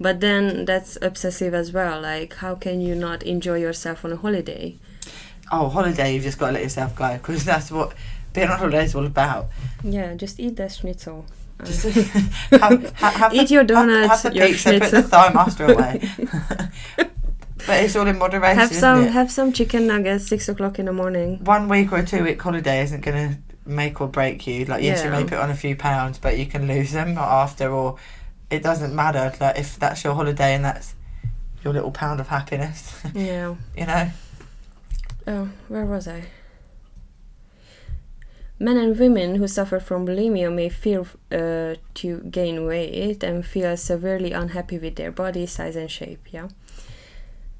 [0.00, 2.00] But then that's obsessive as well.
[2.00, 4.76] Like, how can you not enjoy yourself on a holiday?
[5.52, 7.92] Oh, holiday, you've just got to let yourself go because that's what
[8.32, 9.48] being on holiday is all about.
[9.84, 11.26] Yeah, just eat that schnitzel.
[11.64, 15.02] Just have, ha- have Eat the, your donuts, have, the your pizza, put the schnitzel.
[15.10, 16.00] thigh master away.
[16.96, 20.92] but it's all in moderation, have some have some chicken nuggets six o'clock in the
[20.94, 21.38] morning.
[21.44, 23.38] one week or a two week holiday isn't going to
[23.70, 24.64] make or break you.
[24.64, 27.70] Like, yes, you may put on a few pounds, but you can lose them after,
[27.70, 27.96] or
[28.50, 29.32] it doesn't matter.
[29.40, 30.94] Like, if that's your holiday and that's
[31.64, 33.54] your little pound of happiness, Yeah.
[33.76, 34.10] you know.
[35.26, 36.24] Oh, where was I?
[38.58, 41.00] Men and women who suffer from bulimia may fear
[41.32, 46.26] uh, to gain weight and feel severely unhappy with their body size and shape.
[46.30, 46.48] Yeah,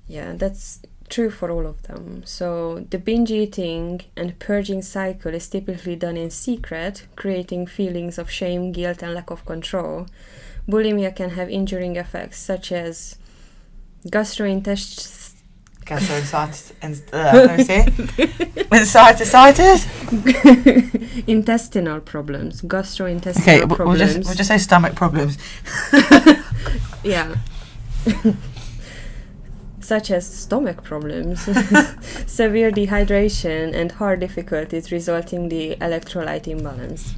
[0.07, 2.22] yeah, that's true for all of them.
[2.26, 8.31] So the binge eating and purging cycle is typically done in secret, creating feelings of
[8.31, 10.07] shame, guilt, and lack of control.
[10.70, 13.16] Bulimia can have injuring effects such as
[14.06, 15.28] gastrointestinal
[15.85, 16.72] Gastroenteritis.
[16.83, 17.83] and- uh, let me see.
[18.70, 19.87] Encephalitis?
[21.26, 23.98] intestinal problems, gastrointestinal Okay, we'll problems.
[24.14, 25.37] just, we'll just say stomach problems.
[27.02, 27.35] yeah.
[29.80, 31.40] Such as stomach problems,
[32.30, 37.14] severe dehydration, and heart difficulties resulting the electrolyte imbalance.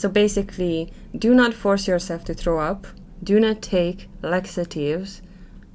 [0.00, 0.90] So basically,
[1.26, 2.86] do not force yourself to throw up.
[3.22, 5.20] Do not take laxatives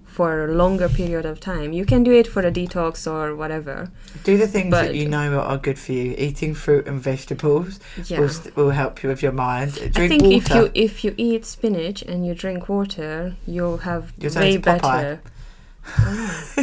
[0.03, 1.73] for a longer period of time.
[1.73, 3.91] You can do it for a detox or whatever.
[4.23, 6.15] Do the things that you know are good for you.
[6.17, 8.21] Eating fruit and vegetables Yeah.
[8.21, 9.73] will, st- will help you with your mind.
[9.75, 10.35] Drink I think water.
[10.37, 14.03] if you if you eat spinach and you drink water, you'll have
[14.35, 15.21] way better.
[15.99, 16.55] Oh.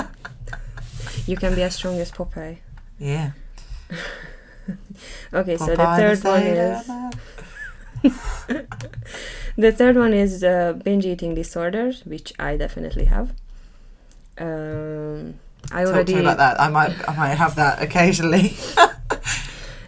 [1.26, 2.56] you can be as strong as Popeye.
[2.98, 3.32] yeah.
[5.32, 6.86] Okay, so the third one is
[9.56, 13.32] the third one is uh, binge eating disorders, which I definitely have.
[14.38, 15.34] Um,
[15.70, 16.60] I Talk already to me about that.
[16.60, 18.54] I might, I might have that occasionally.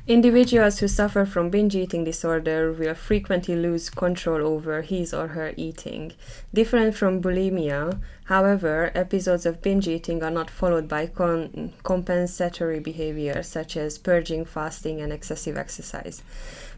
[0.08, 5.54] Individuals who suffer from binge eating disorder will frequently lose control over his or her
[5.56, 6.12] eating.
[6.52, 13.44] Different from bulimia, however, episodes of binge eating are not followed by con- compensatory behavior
[13.44, 16.20] such as purging, fasting, and excessive exercise.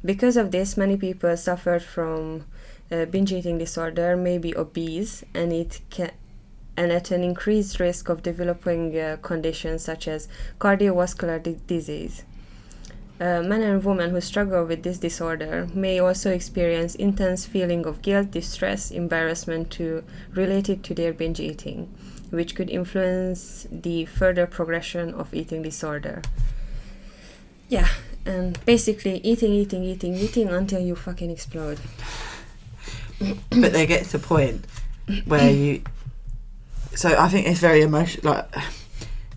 [0.04, 2.44] Because of this, many people suffer from
[2.92, 6.10] uh, binge eating disorder, may be obese, and it can
[6.76, 12.24] and at an increased risk of developing uh, conditions such as cardiovascular di- disease.
[13.20, 18.02] Uh, men and women who struggle with this disorder may also experience intense feeling of
[18.02, 21.88] guilt, distress, embarrassment to related to their binge eating,
[22.30, 26.22] which could influence the further progression of eating disorder.
[27.68, 27.88] Yeah,
[28.26, 31.78] and basically eating, eating, eating, eating until you fucking explode.
[33.50, 34.66] but there gets a point
[35.24, 35.82] where you.
[36.96, 38.34] So I think it's very emotional.
[38.34, 38.54] Like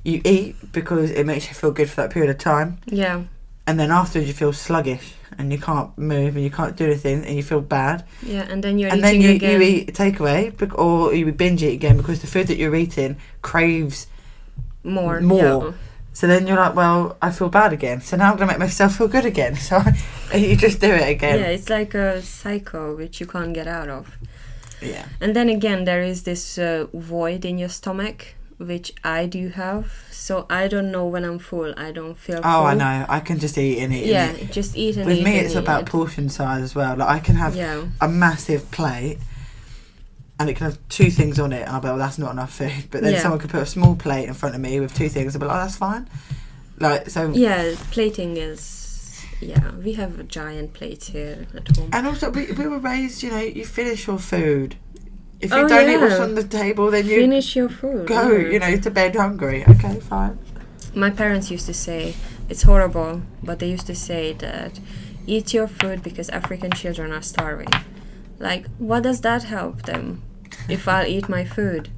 [0.03, 3.23] you eat because it makes you feel good for that period of time, Yeah.
[3.67, 7.23] And then afterwards you feel sluggish and you can't move and you can't do anything
[7.25, 9.61] and you feel bad, Yeah, and then you're and eating then you, again.
[9.61, 14.07] you eat takeaway or you binge eat again because the food that you're eating craves.
[14.83, 15.21] more.
[15.21, 15.43] more.
[15.43, 15.71] Yeah.
[16.13, 18.01] So then you're like, well, I feel bad again.
[18.01, 19.55] So now I'm gonna make myself feel good again.
[19.67, 19.83] So
[20.35, 21.39] you just do it again.
[21.39, 24.17] Yeah, it's like a cycle which you can't get out of.
[24.81, 25.05] Yeah.
[25.21, 29.91] And then again, there is this uh, void in your stomach, which I do have.
[30.11, 31.73] So I don't know when I'm full.
[31.77, 32.51] I don't feel full.
[32.51, 33.05] Oh, I know.
[33.07, 34.01] I can just eat and eat.
[34.03, 34.51] and Yeah, eat.
[34.51, 35.23] just eat and With eat.
[35.23, 35.59] me, and it's eat.
[35.59, 36.97] about portion size as well.
[36.97, 39.19] Like I can have Yeah, a massive plate,
[40.39, 42.31] and it can have two things on it, and I'll be, like, well, that's not
[42.31, 42.85] enough food.
[42.91, 43.21] But then Yeah.
[43.21, 45.45] someone could put a small plate in front of me with two things, I'll be
[45.47, 46.07] like, oh, that's fine.
[46.79, 47.29] Like so.
[47.31, 47.73] yeah.
[47.91, 48.83] Plating is.
[49.39, 51.89] Yeah, we have a giant plates here at home.
[51.93, 54.75] And also, we, we were raised, you know, you finish your food.
[55.39, 58.07] If oh, you Oh, don't eat what's on the table, then you Finish your food.
[58.07, 58.49] go, yeah.
[58.49, 59.63] you know, to bed hungry.
[59.67, 60.37] Okay, fine.
[60.95, 62.15] My parents used to say
[62.49, 64.79] it's horrible, but they used to say that
[65.27, 67.67] eat your food because African children are starving.
[68.39, 70.23] Like, what does that help them
[70.69, 71.89] if I'll eat my food?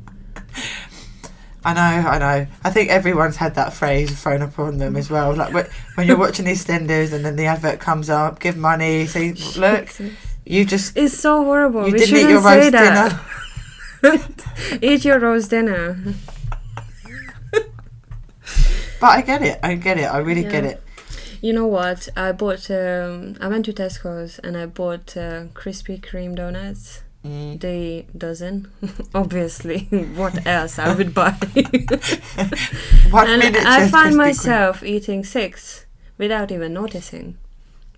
[1.63, 2.47] I know, I know.
[2.63, 5.34] I think everyone's had that phrase thrown upon them as well.
[5.36, 9.89] Like when you're watching EastEnders and then the advert comes up, give money, say, look,
[10.49, 11.85] you just It's so horrible.
[11.88, 13.21] you we didn't eat shouldn't your say roast that.
[14.01, 14.19] dinner.
[14.81, 15.97] eat your roast dinner.
[19.01, 19.59] But I get it.
[19.63, 20.03] I get it.
[20.12, 20.83] I really get it.
[21.41, 22.09] You know what?
[22.17, 22.69] I bought.
[22.69, 27.03] Um, I went to Tesco's and I bought uh, Krispy Kreme donuts.
[27.25, 27.59] Mm.
[27.62, 28.69] The dozen,
[29.13, 29.88] obviously.
[30.15, 31.35] what else I would buy?
[31.51, 31.91] And.
[33.13, 34.15] I find Krispy Kreme.
[34.17, 35.85] myself eating six
[36.17, 37.38] without even noticing,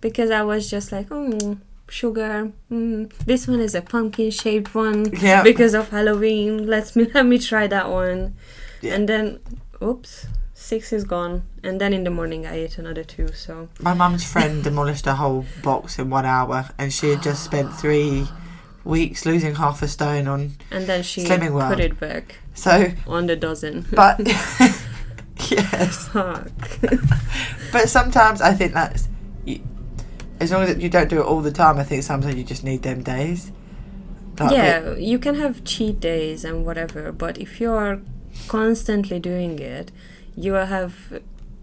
[0.01, 1.57] because I was just like, oh,
[1.91, 2.51] sugar.
[2.71, 5.43] Mm, this one is a pumpkin shaped one Yeah.
[5.43, 6.65] because of Halloween.
[6.67, 8.35] Let's me let me try that one,
[8.81, 8.95] Yeah.
[8.95, 9.39] and then,
[9.83, 11.43] oops, six is gone.
[11.63, 13.27] And then in the morning I ate another two.
[13.33, 17.43] So My mum's friend demolished a whole box in one hour, and she had just
[17.43, 18.27] spent three
[18.83, 20.51] weeks losing half a stone on.
[20.71, 21.69] and then she Slimming World.
[21.75, 23.85] put it back So, on the dozen.
[23.93, 24.17] but
[25.51, 26.09] yes,
[27.71, 29.07] but sometimes I think that's
[29.45, 29.59] you,
[30.41, 31.77] as long as you don't do it all the time.
[31.77, 33.51] I think sometimes you just need them days.
[34.39, 38.01] Like, yeah, you can have cheat days and whatever, but if you're
[38.47, 39.91] constantly doing it,
[40.35, 40.93] you will have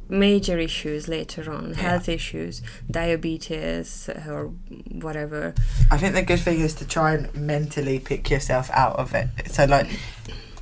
[0.09, 1.77] major issues later on, Yeah.
[1.91, 4.53] health issues, diabetes or
[4.93, 5.55] whatever.
[5.91, 9.29] I think the good thing is to try and mentally pick yourself out of it.
[9.51, 9.89] So, like,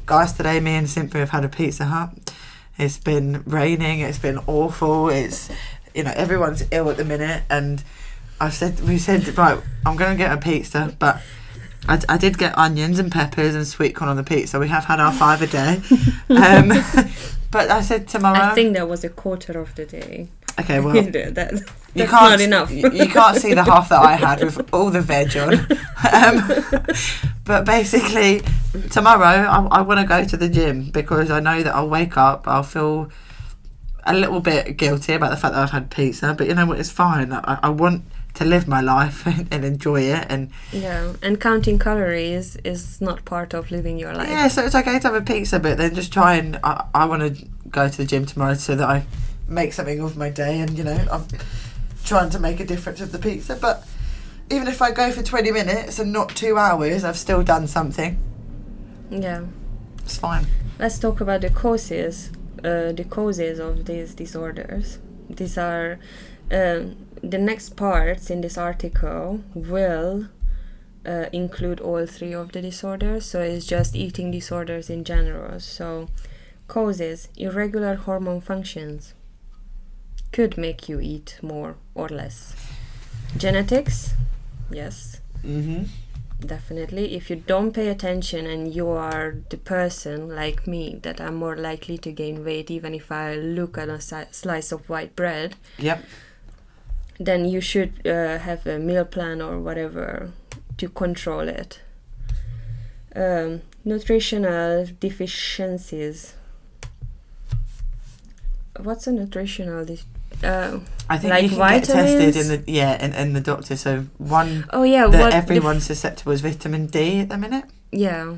[0.07, 2.11] guys, today me and Cynthia have had a Pizza Hut.
[2.79, 4.01] It's been raining.
[4.01, 5.09] It's been awful.
[5.11, 5.49] It's
[5.95, 7.83] you know everyone's ill at the minute, and
[8.41, 11.21] I said we said right, I'm gonna get a pizza, but.
[11.89, 14.59] I, I did get onions and peppers and sweet corn on the pizza.
[14.59, 15.81] We have had our five a day.
[16.29, 16.73] Um,
[17.51, 18.39] but I said tomorrow.
[18.39, 20.29] I think that was a quarter of the day.
[20.61, 21.63] okay, well, that, that's
[21.95, 22.71] you can't not enough.
[22.71, 25.67] you, you can't see the half that I had with all the veg on.
[26.13, 26.47] Um,
[27.45, 28.43] but basically,
[28.91, 32.17] tomorrow I, I want to go to the gym because I know that I'll wake
[32.17, 33.11] up, I'll feel
[34.05, 36.79] a little bit guilty about the fact that I've had pizza, but you know what?
[36.79, 37.33] It's fine.
[37.33, 38.05] I, I want
[38.37, 43.25] to live my life and, and enjoy it, and yeah, and counting calories is not
[43.25, 44.29] part of living your life.
[44.29, 47.05] yeah, so it's okay to have a pizza, but then just try and I, I
[47.07, 49.05] want to go to the gym tomorrow so that I
[49.49, 51.27] make something of my day, and you know I'm
[52.05, 53.57] trying to make a difference with the pizza.
[53.57, 53.87] But
[54.51, 58.19] even if I go for twenty minutes and not two hours, I've still done something.
[59.11, 59.45] yeah.
[60.05, 60.47] It's fine.
[60.79, 62.31] Let's talk about the causes,
[62.63, 64.99] uh, the causes of these disorders.
[65.29, 65.99] These are
[66.53, 70.29] um the next parts in this article will
[71.05, 73.27] uh, include all three of the disorders.
[73.27, 75.61] So it's just eating disorders in general.
[75.61, 76.09] So
[76.69, 79.15] causes irregular hormone functions
[80.33, 82.55] could make you eat more or less.
[83.37, 84.15] Genetics,
[84.71, 85.85] yes, Mm-hmm.
[86.41, 91.37] definitely if you don't pay attention and you are the person like me that i'm
[91.37, 95.15] more likely to gain weight even if i look at a si- slice of white
[95.15, 96.05] bread Yep.
[97.19, 100.31] Then you should uh, have a meal plan or whatever
[100.79, 101.81] to control it
[103.15, 106.35] um, nutritional deficiencies
[108.81, 109.99] what's a nutritional de-
[110.45, 112.65] uh, I think Like you can get tested in vitamins?
[112.67, 113.75] the yeah in, in the doctor.
[113.77, 117.39] So one oh yeah that what the f- everyone's susceptible is vitamin D at the
[117.39, 117.65] minute.
[117.91, 118.35] yeah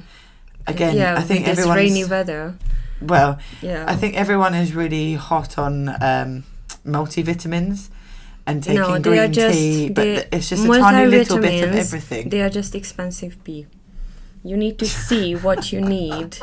[0.66, 2.54] Again, yeah I think everyone's rainy weather
[3.00, 3.38] well.
[3.62, 6.44] yeah I think everyone is really hot on um,
[6.86, 7.88] multivitamins
[8.48, 11.62] and taking No, they green are just- tea, but it's just a tiny little bit
[11.68, 12.28] of everything.
[12.30, 13.66] They are just expensive pee.
[14.42, 16.38] You need to see what you need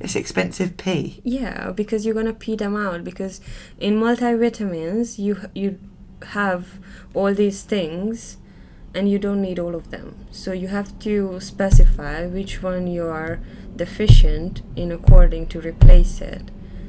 [0.00, 1.20] It's expensive pee.
[1.24, 3.04] Yeah, because you're gonna pee them out.
[3.04, 3.40] Because
[3.78, 5.78] in multivitamins, you you
[6.38, 6.62] have
[7.14, 8.36] all these things,
[8.94, 10.06] and you don't need all of them.
[10.42, 13.40] So you have to specify which one you are
[13.84, 16.42] deficient in according to replace it.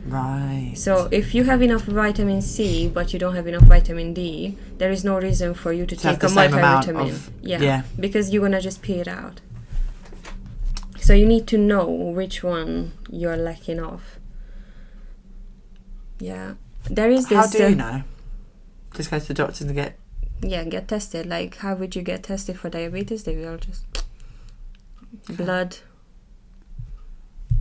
[0.08, 0.74] Right.
[0.76, 4.92] So if you have enough vitamin C but you don't have enough vitamin D, there
[4.92, 7.10] is no reason for you to To take a the same amount multivitamin.
[7.10, 7.82] of- yeah, yeah.
[8.00, 9.42] because you're gonna just pee it out.
[11.00, 14.20] So you need to know which one you're lacking of.
[16.20, 16.54] Yeah,
[16.90, 17.38] there is this.
[17.38, 18.04] How do uh, you know?
[18.96, 19.98] Just go to the doctor and get.
[20.44, 21.26] Yeah, get tested.
[21.26, 23.24] Like, how would you get tested for diabetes?
[23.24, 23.86] They will just
[25.28, 25.78] blood,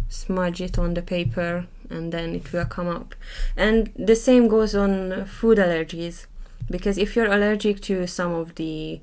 [0.08, 3.14] smudge it on the paper, and then it will come up.
[3.56, 6.26] And the same goes on food allergies,
[6.70, 9.00] because if you're allergic to some of the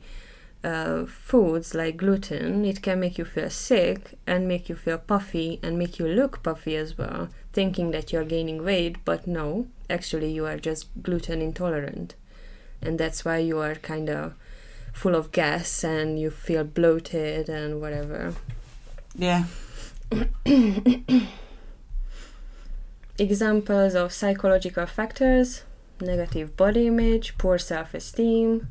[0.64, 5.60] uh, foods like gluten, it can make you feel sick and make you feel puffy
[5.62, 10.32] and make you look puffy as well, thinking that you're gaining weight, but no, actually
[10.32, 12.16] you are just gluten intolerant
[12.82, 14.34] and that's why you are kind of
[14.94, 18.34] full of gas and you feel bloated and whatever.
[19.16, 19.46] Yeah.
[23.20, 25.64] Examples of psychological factors
[26.02, 28.70] negative body image, poor self esteem,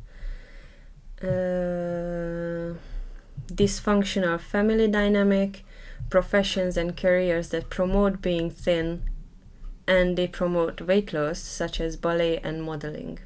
[1.21, 2.75] uh,
[3.51, 5.63] dysfunctional family dynamic,
[6.09, 9.03] professions and careers that promote being thin
[9.87, 13.19] and they promote weight loss, such as ballet and modeling.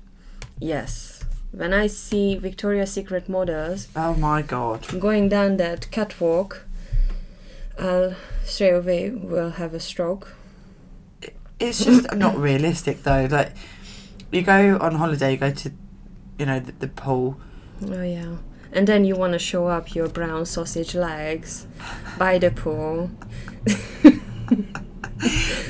[0.59, 1.23] Yes.
[1.51, 4.87] When I see Victoria's Secret models Oh my god.
[4.99, 6.63] going down that catwalk,
[7.77, 8.15] I'll
[8.45, 10.35] straight away will have a stroke.
[11.61, 13.27] It's just not realistic though.
[13.29, 13.53] Like,
[14.31, 15.71] you go on holiday, you go to,
[16.39, 17.37] you know, the, the pool.
[17.87, 18.37] Oh yeah.
[18.73, 21.67] And then you want to show up your brown sausage legs
[22.17, 23.11] by the pool.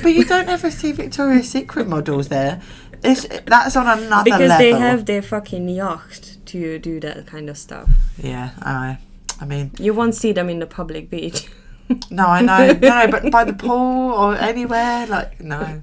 [0.02, 2.60] But you don't ever see Victoria's Secret models there.
[3.04, 4.24] It's that's on another level.
[4.24, 4.58] because level.
[4.58, 7.88] they have their fucking yacht to do that kind of stuff.
[8.18, 8.98] Yeah, I.
[9.40, 11.48] I mean, You won't see them in the public beach.
[12.10, 15.82] no, I know, no, no, but by the pool or anywhere, like no.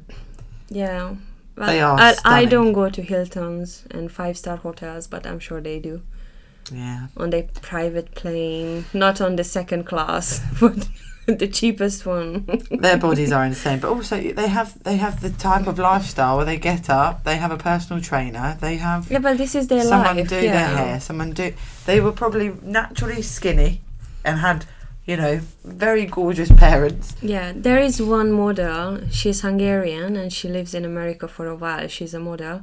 [0.69, 1.15] yeah.
[1.55, 5.39] Well, They are I, I don't go to Hiltons and five star hotels, but I'm
[5.39, 6.01] sure they do.
[6.71, 10.87] Yeah, On their private plane, not on the second class, but
[11.25, 12.45] the cheapest one.
[12.71, 16.45] their bodies are insane, but also they have they have the type of lifestyle where
[16.45, 19.83] they get up, they have a personal trainer, they have yeah, but this is their
[19.83, 20.29] someone life.
[20.29, 20.51] do yeah.
[20.53, 21.53] their hair, someone do.
[21.85, 23.81] They were probably naturally skinny,
[24.23, 24.65] and had
[25.09, 27.15] you know very gorgeous parents.
[27.19, 28.99] Yeah, there is one model.
[29.09, 31.87] She's Hungarian and she lives in America for a while.
[31.87, 32.61] She's a model.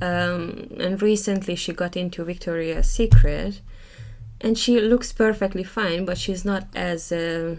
[0.00, 3.60] Um, and recently she got into Victoria's Secret
[4.40, 7.56] and she looks perfectly fine, but she's not as uh,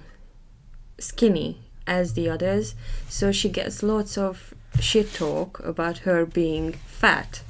[0.97, 2.73] skinny as the others.
[3.09, 7.41] So she gets lots of shit talk about her being fat.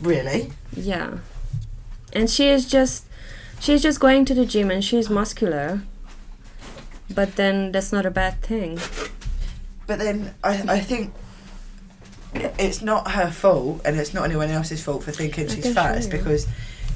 [0.00, 0.50] Really?
[0.72, 1.18] Yeah.
[2.12, 3.06] And she is just
[3.60, 5.82] she's just going to the gym and she's muscular.
[7.14, 8.78] But then that's not a bad thing.
[9.86, 11.14] But then I, I think
[12.34, 15.96] it's not her fault and it's not anyone else's fault for thinking she's fat.
[15.96, 16.46] It's because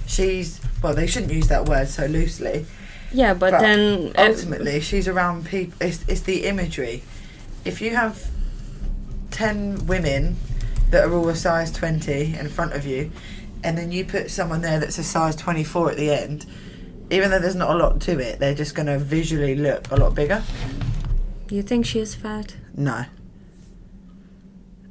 [0.07, 2.67] she's well, they shouldn't use that word so loosely.
[3.13, 5.75] Yeah, but, But then uh, Ultimately, she's around people.
[5.81, 7.03] It's, it's the imagery.
[7.65, 8.31] If you have
[9.31, 10.37] ten women
[10.91, 13.11] that are all a size twenty in front of you,
[13.63, 16.47] and then you put someone there that's a size twenty four at the end,
[17.11, 19.97] even though there's not a lot to it, they're just going to visually look a
[19.97, 20.43] lot bigger.
[21.51, 22.57] you think she is fat?
[22.77, 23.05] No.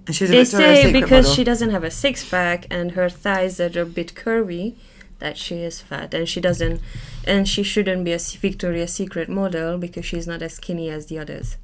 [0.07, 1.35] And she's They say because model.
[1.35, 4.75] she doesn't have a six pack and her thighs are a bit curvy
[5.19, 6.81] that she is fat and she doesn't
[7.27, 11.19] and she shouldn't be a Victoria's Secret model because she's not as skinny as the
[11.19, 11.57] others.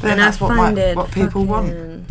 [0.00, 2.06] But then and that's I what, find my- it what people want.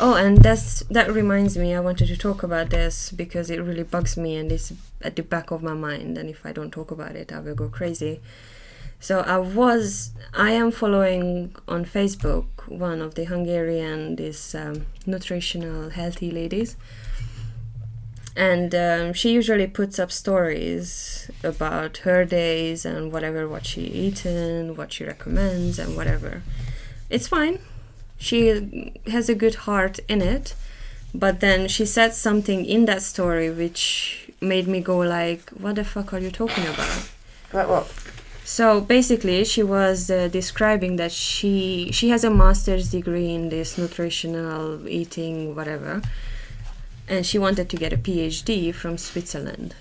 [0.00, 1.74] Oh, and that's that reminds me.
[1.74, 4.72] I wanted to talk about this because it really bugs me and it's
[5.02, 6.18] at the back of my mind.
[6.18, 8.20] And if I don't talk about it, I will go crazy.
[9.02, 15.90] So I was, I am following on Facebook one of the Hungarian these um, nutritional
[15.90, 16.76] healthy ladies,
[18.36, 24.76] and um, she usually puts up stories about her days and whatever what she eaten,
[24.76, 26.42] what she recommends, and whatever.
[27.10, 27.58] It's fine.
[28.22, 30.54] She has a good heart in it,
[31.12, 35.84] but then she said something in that story which made me go like, "What the
[35.84, 37.10] fuck are you talking about?"
[37.52, 37.86] Like what?
[38.44, 43.76] So basically, she was uh, describing that she she has a master's degree in this
[43.76, 46.00] nutritional eating whatever,
[47.08, 49.74] and she wanted to get a PhD from Switzerland.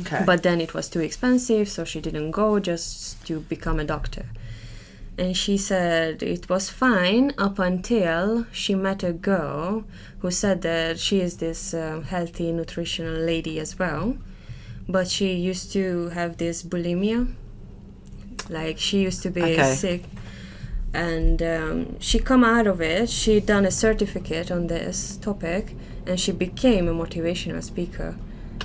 [0.00, 0.22] Okay.
[0.26, 4.24] But then it was too expensive, so she didn't go just to become a doctor.
[5.22, 9.84] And she said it was fine up until she met a girl
[10.18, 14.16] who said that she is this uh, healthy nutritional lady as well.
[14.88, 17.32] But she used to have this bulimia.
[18.48, 19.74] Like she used to be Okay.
[19.74, 20.02] sick.
[20.92, 23.08] And um, she come out of it.
[23.08, 28.16] She done a certificate on this topic and she became a motivational speaker.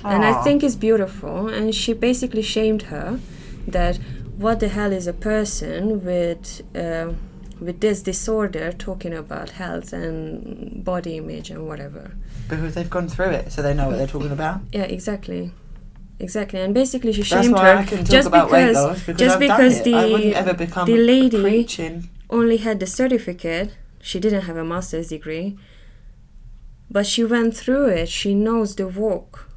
[0.04, 1.46] And i think it's beautiful.
[1.46, 3.20] And she basically shamed her
[3.68, 3.98] that
[4.44, 7.08] what the hell is a person with uh,
[7.66, 12.04] with this disorder talking about health and body image and whatever
[12.48, 14.60] because they've gone through it, so they know what they're talking about.
[14.72, 15.42] yeah exactly
[16.20, 18.84] exactly and basically she That's shamed why her I can talk just about weight because
[18.84, 19.96] loss because just I've because done it.
[19.96, 21.94] I the- wouldn't ever become the lady- preaching.
[22.30, 23.68] only had the certificate.
[24.08, 25.48] She didn't have a master's degree.
[26.90, 28.08] But she went through it.
[28.08, 29.48] She knows the walk.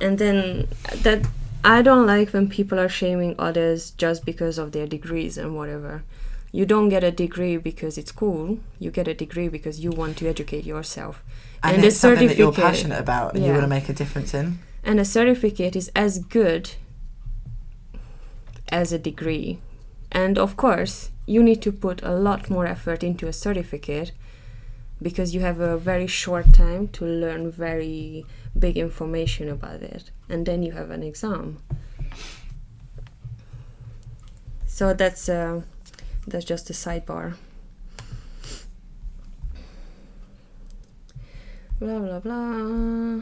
[0.00, 0.66] And then
[1.06, 1.20] that
[1.64, 6.02] I don't like when people are shaming others just because of their degrees and whatever.
[6.52, 8.58] You don't get a degree because it's cool.
[8.78, 11.24] You get a degree because you want to educate yourself.
[11.62, 14.34] And, And it's something that you're passionate about and you want to make a difference
[14.34, 14.58] in.
[14.84, 16.72] And a certificate is as good
[18.68, 19.58] as a degree.
[20.12, 24.12] And of course, you need to put a lot more effort into a certificate
[25.00, 28.26] because you have a very short time to learn very
[28.58, 30.10] big information about it.
[30.28, 31.58] And then you have an exam.
[34.66, 35.62] So that's uh,
[36.26, 37.34] that's just a sidebar.
[41.78, 43.20] Blah blah blah.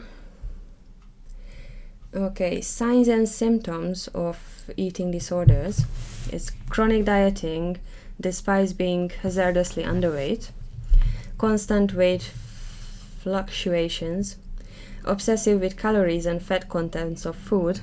[2.15, 4.37] Okay, signs and symptoms of
[4.77, 5.85] eating disorders
[6.31, 7.77] is chronic dieting
[8.21, 10.51] despite being hazardously underweight,
[11.37, 12.31] constant weight
[13.19, 14.37] fluctuations,
[15.05, 17.81] obsessive with calories and fat contents of food.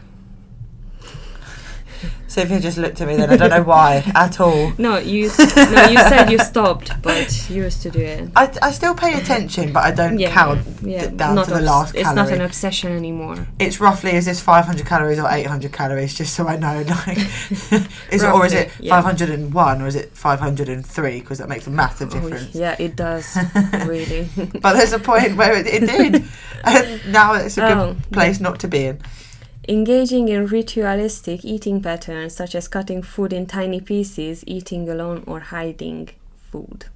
[2.29, 3.29] Sophia just looked at me then.
[3.29, 4.73] I don't know why at all.
[4.79, 8.31] No, you no, you said you stopped, but you used to do it.
[8.37, 11.57] I, I still pay attention, but I don't count yeah, d- down not to the
[11.57, 13.49] obs- last It's not an obsession anymore.
[13.59, 17.19] it's roughly is this 500 calories or 800 calories just so i know like
[18.11, 19.03] is it or is Roughly, it yeah.
[19.03, 23.37] 501 or is it 503 because that makes a massive Oh, difference yeah, it does
[23.87, 24.29] really.
[24.63, 26.25] but there's a point where it, it did
[26.65, 28.99] and now it's a good Oh, place not to be in
[29.69, 35.41] Engaging in ritualistic eating patterns such as cutting food in tiny pieces, eating alone, or
[35.41, 36.09] hiding
[36.51, 36.87] food.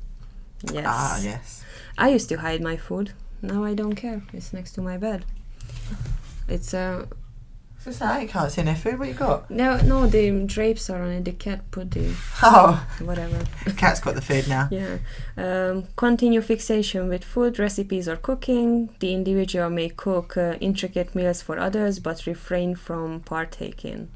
[0.72, 0.84] Yes.
[0.88, 1.64] ah yes
[1.98, 3.12] I used to hide my food.
[3.42, 4.22] Now I don't care.
[4.32, 5.24] It's next to my bed.
[6.48, 7.06] It's uh
[7.84, 11.02] so sad you can't see any food what you got no no the drapes are
[11.02, 11.24] on it.
[11.24, 13.38] The cat put the oh whatever.
[13.66, 14.98] The cat's got the food now Yeah.
[15.36, 18.88] Um, continue fixation with food, recipes, or cooking.
[19.00, 24.08] The individual may cook uh, intricate meals for others but refrain from partaking.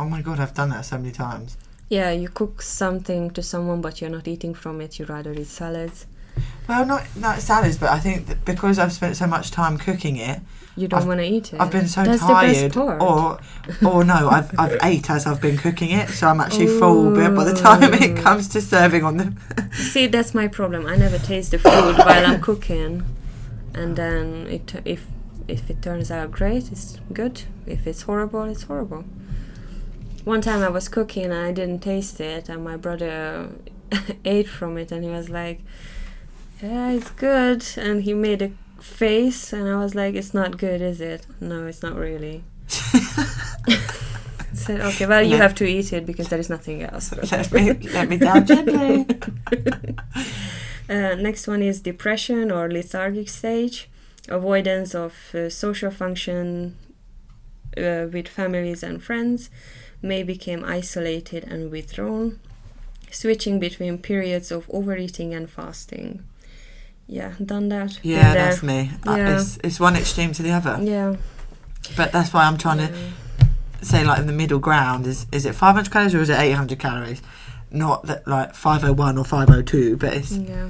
[0.00, 1.56] oh my god i've done that so many times
[1.88, 5.46] Yeah, you cook something to someone but you're not eating from it, you rather eat
[5.60, 6.06] salads.
[6.68, 10.16] well not not salads but i think that because i've spent so much time cooking
[10.16, 10.40] it
[10.76, 11.60] You don't I've- want to eat it.
[11.60, 13.02] I've been so That's tired, the best part.
[13.02, 13.38] or
[13.84, 17.14] or no, I've I've ate as I've been cooking it, so I'm actually full.
[17.14, 19.34] But by the time it comes to serving on the,
[19.72, 20.86] See, that's my problem.
[20.86, 23.04] I never taste the food while I'm cooking,
[23.74, 25.06] and then it if
[25.48, 27.42] if it turns out great, it's good.
[27.66, 29.04] If it's horrible, it's horrible.
[30.24, 33.48] One time I was cooking and I didn't taste it, and my brother
[34.24, 35.62] ate from it, and he was like,
[36.62, 38.50] "Yeah, it's good," and he made a
[38.82, 42.44] face, and I was like, "It's not good, is it?" No, it's not really.
[44.52, 47.72] Said, "Okay, well, you have to eat it because there is nothing else." let me
[47.92, 49.06] let me down gently.
[50.90, 53.88] Uh, next one is depression or lethargic stage,
[54.28, 56.76] avoidance of uh, social function
[57.76, 59.50] uh, with families and friends,
[60.02, 62.40] may become isolated and withdrawn,
[63.08, 66.24] switching between periods of overeating and fasting.
[67.12, 67.98] Yeah, done that.
[68.04, 68.90] Yeah, that's me.
[69.06, 69.34] Uh, Yeah.
[69.36, 71.16] It's it's one extreme to the other, Yeah.
[71.96, 72.88] but that's why I'm trying to
[73.82, 76.78] say like in the middle ground is is it 500 calories or is it 800
[76.78, 77.20] calories?
[77.72, 80.68] Not that like 501 or 502, but it's Yeah.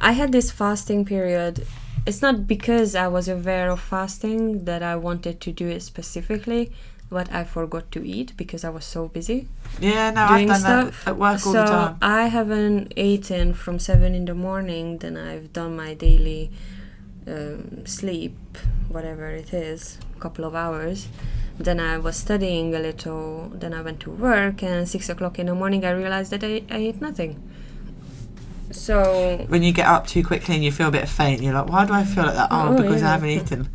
[0.00, 1.66] I had this fasting period.
[2.06, 6.70] It's not because I was aware of fasting that I wanted to do it specifically,
[7.12, 9.46] but I forgot to eat because I was so busy
[9.80, 10.10] yeah.
[10.10, 11.04] No, I've done stuff.
[11.04, 11.96] that at work all so the time.
[12.02, 14.98] I haven't eaten from seven in the morning.
[14.98, 16.50] Then I've done my daily
[17.26, 18.36] um, sleep,
[18.88, 21.08] whatever it is, a couple of hours.
[21.58, 23.50] Then I was studying a little.
[23.54, 26.62] Then I went to work, and six o'clock in the morning, I realized that I,
[26.70, 27.40] I ate nothing.
[28.70, 31.68] So When you get up too quickly and you feel a bit faint, you're like,
[31.68, 32.48] why do I feel like that?
[32.50, 33.68] Oh, Oh, because I haven't eaten.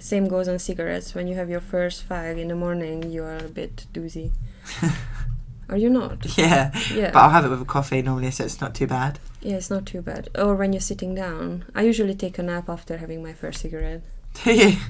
[0.00, 1.14] Same goes on cigarettes.
[1.14, 4.32] When you have your first fag in the morning, you are a bit doozy.
[5.68, 6.36] Are you not?
[6.36, 7.12] Yeah, Yeah.
[7.12, 9.20] but I'll have it with a coffee normally, so it's not too bad.
[9.40, 10.28] yeah, it's not too bad.
[10.36, 11.64] Or when you're sitting down.
[11.76, 14.02] I usually take a nap after having my first cigarette.
[14.44, 14.74] yeah.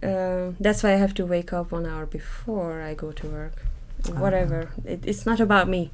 [0.00, 3.64] Uh, that's why I have to wake up one hour before I go to work.
[4.06, 4.12] Ah.
[4.20, 4.70] Whatever.
[4.84, 5.90] It, it's not about me.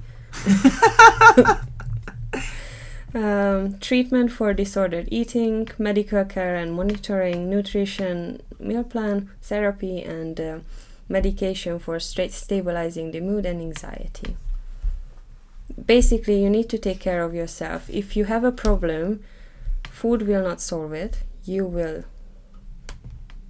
[3.15, 10.59] Um, treatment for disordered eating, medical care and monitoring, nutrition, meal plan, therapy, and uh,
[11.09, 14.37] medication for stabilizing the mood and anxiety.
[15.87, 17.89] Basically, you need to take care of yourself.
[17.89, 19.23] If you have a problem,
[19.89, 21.23] food will not solve it.
[21.45, 22.05] You will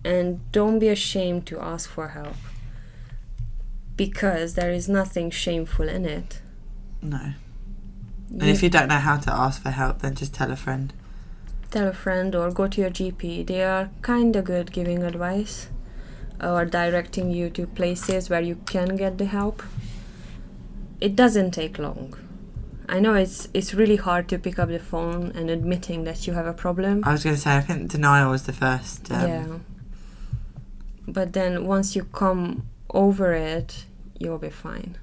[0.04, 2.36] and don't be ashamed to ask for help
[3.96, 6.40] because there is nothing shameful in it.
[7.00, 7.32] No.
[8.31, 10.93] And if you don't know how to ask for help, then just tell a friend.
[11.70, 15.68] tell a friend or go to your GP, they are kind of good giving advice
[16.41, 19.62] or directing you to places where you can get the help.
[21.01, 22.14] It doesn't take long.
[22.89, 26.35] I know it's it's really hard to pick up the phone and admitting that you
[26.35, 27.03] have a problem.
[27.05, 29.11] I was going to say, I think denial was the first.
[29.11, 29.59] Um, yeah.
[31.09, 33.87] But then once you come over it,
[34.18, 34.99] you'll be fine.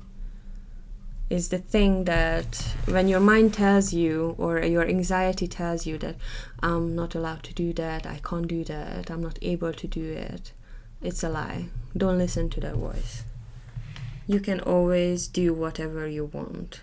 [1.31, 6.17] Is the thing that when your mind tells you or your anxiety tells you that
[6.61, 10.11] I'm not allowed to do that, I can't do that, I'm not able to do
[10.11, 10.51] it,
[11.01, 11.67] it's a lie.
[11.95, 13.23] Don't listen to that voice.
[14.27, 16.81] You can always do whatever you want.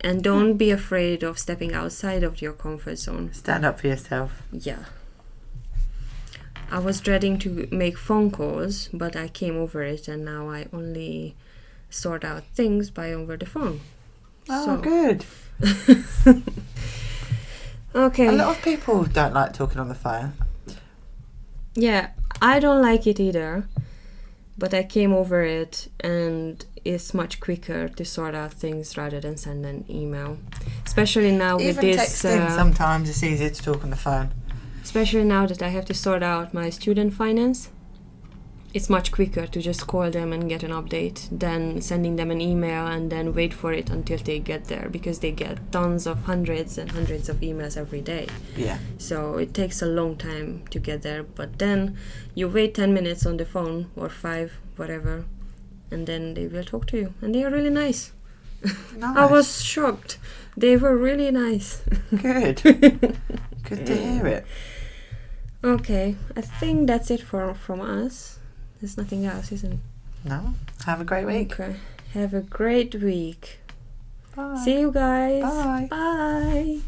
[0.00, 3.32] And don't be afraid of stepping outside of your comfort zone.
[3.32, 4.42] Stand up for yourself.
[4.50, 4.86] Yeah.
[6.72, 10.66] I was dreading to make phone calls, but I came over it and now I
[10.72, 11.36] only
[11.94, 13.80] sort out things by over the phone.
[14.48, 15.24] Oh, So- good.
[17.94, 18.26] Okay.
[18.26, 20.32] A lot of people don't like talking on the phone.
[21.76, 22.08] Yeah,
[22.42, 23.68] I don't like it either,
[24.58, 29.36] but I came over it and it's much quicker to sort out things rather than
[29.36, 30.38] send an email.
[30.84, 34.32] Especially now with this texting, uh, sometimes it's easier to talk on the phone.
[34.82, 37.70] especially now that I have to sort out my student finance,
[38.74, 42.40] it's much quicker to just call them and get an update than sending them an
[42.40, 46.24] email and then wait for it until they get there because they get tons of
[46.24, 48.26] hundreds and hundreds of emails every day.
[48.56, 48.78] Yeah.
[48.98, 51.96] So it takes a long time to get there, but then
[52.34, 55.24] you wait 10 minutes on the phone or 5 whatever
[55.92, 58.12] and then they will talk to you and they are really nice.
[58.96, 59.16] Nice.
[59.16, 60.18] I was shocked.
[60.56, 61.82] They were really nice.
[62.10, 62.60] good.
[63.62, 64.46] good to hear it.
[65.62, 68.40] Okay, I think that's it for from us.
[68.84, 69.78] There's nothing else, isn't it?
[70.26, 70.52] No.
[70.84, 71.58] Have a great week.
[71.58, 71.76] Okay.
[72.12, 73.60] Have a great week.
[74.36, 74.60] Bye.
[74.62, 75.40] See you guys.
[75.42, 75.88] Bye.
[75.90, 76.80] Bye.